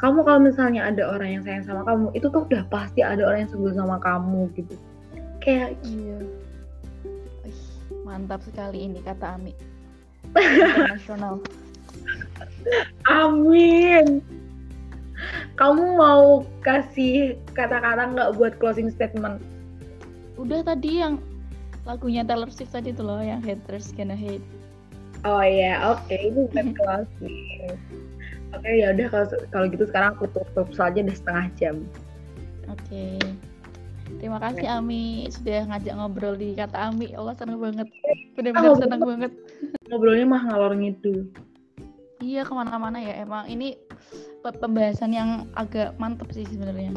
Kamu 0.02 0.26
kalau 0.26 0.42
misalnya 0.42 0.90
ada 0.90 1.06
orang 1.06 1.38
yang 1.38 1.44
sayang 1.46 1.62
sama 1.62 1.86
kamu 1.86 2.10
itu 2.18 2.26
tuh 2.34 2.42
udah 2.50 2.66
pasti 2.74 3.06
ada 3.06 3.22
orang 3.22 3.46
yang 3.46 3.52
sebel 3.54 3.78
sama 3.78 4.02
kamu 4.02 4.50
gitu. 4.58 4.74
Kayak 5.38 5.78
iya. 5.86 6.18
Mantap 8.02 8.42
sekali 8.42 8.90
ini 8.90 9.06
kata 9.06 9.38
Ami. 9.38 9.54
Internasional 10.34 11.38
Amin. 13.10 14.22
Kamu 15.58 15.98
mau 15.98 16.42
kasih 16.66 17.38
kata-kata 17.54 18.10
nggak 18.14 18.30
buat 18.38 18.54
closing 18.58 18.90
statement? 18.90 19.42
Udah 20.38 20.66
tadi 20.66 21.06
yang 21.06 21.22
lagunya 21.86 22.26
Taylor 22.26 22.50
Swift 22.50 22.74
tadi 22.74 22.94
tuh 22.94 23.06
loh, 23.06 23.22
yang 23.22 23.42
haters 23.42 23.94
gonna 23.94 24.18
hate. 24.18 24.44
Oh 25.22 25.42
ya, 25.46 25.78
yeah. 25.78 25.78
oke, 25.86 26.02
okay. 26.10 26.34
ini 26.34 26.50
bukan 26.50 26.68
closing. 26.78 27.38
Oke, 28.52 28.66
okay, 28.66 28.74
ya 28.82 28.88
udah 28.98 29.08
kalau 29.14 29.28
kalau 29.54 29.66
gitu 29.70 29.86
sekarang 29.86 30.10
aku 30.18 30.26
tutup 30.34 30.70
saja 30.74 30.98
udah 30.98 31.16
setengah 31.18 31.46
jam. 31.58 31.76
Oke. 32.70 32.82
Okay. 32.90 33.18
Terima 34.20 34.44
kasih 34.44 34.68
Ami 34.68 35.32
sudah 35.32 35.66
ngajak 35.72 35.94
ngobrol 35.96 36.36
di 36.36 36.52
kata 36.58 36.92
Ami. 36.92 37.16
Allah 37.16 37.32
senang 37.38 37.64
banget. 37.64 37.88
Benar-benar 38.36 38.70
oh, 38.70 38.78
senang 38.78 39.02
banget. 39.02 39.32
Ngobrolnya 39.88 40.26
mah 40.28 40.42
ngalor 40.52 40.74
ngidul 40.76 41.32
iya 42.22 42.42
ke 42.46 42.54
mana-mana 42.54 43.02
ya. 43.02 43.26
Emang 43.26 43.50
ini 43.50 43.76
pembahasan 44.46 45.12
yang 45.12 45.50
agak 45.58 45.98
mantep 45.98 46.30
sih 46.32 46.46
sebenarnya. 46.48 46.96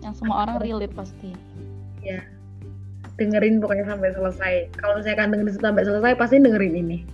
Yang 0.00 0.14
semua 0.22 0.46
orang 0.48 0.62
relate 0.62 0.94
pasti. 0.94 1.34
Ya 2.00 2.22
dengerin 3.14 3.62
pokoknya 3.62 3.86
sampai 3.86 4.10
selesai. 4.10 4.54
Kalau 4.74 4.98
saya 5.02 5.14
kan 5.14 5.30
dengerin 5.30 5.54
sampai 5.58 5.86
selesai 5.86 6.12
pasti 6.18 6.42
dengerin 6.42 6.74
ini. 6.74 6.98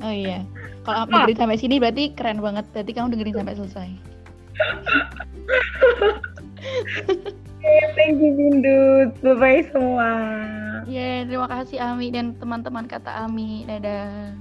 Oh 0.00 0.08
iya. 0.08 0.48
Kalau 0.88 1.04
aku 1.04 1.12
dengerin 1.12 1.40
sampai 1.44 1.60
sini 1.60 1.76
berarti 1.76 2.16
keren 2.16 2.40
banget. 2.40 2.64
Berarti 2.72 2.92
kamu 2.96 3.12
dengerin 3.12 3.36
sampai 3.36 3.56
selesai. 3.56 3.88
Okay, 7.60 7.80
thank 7.92 8.16
you 8.16 8.32
Bindut 8.32 9.12
bye 9.20 9.36
bye 9.36 9.60
semua. 9.68 10.08
Ya 10.88 10.96
yeah, 10.96 11.28
terima 11.28 11.52
kasih 11.52 11.84
Ami 11.84 12.08
dan 12.08 12.32
teman-teman 12.40 12.88
kata 12.88 13.28
Ami. 13.28 13.68
Dadah 13.68 14.32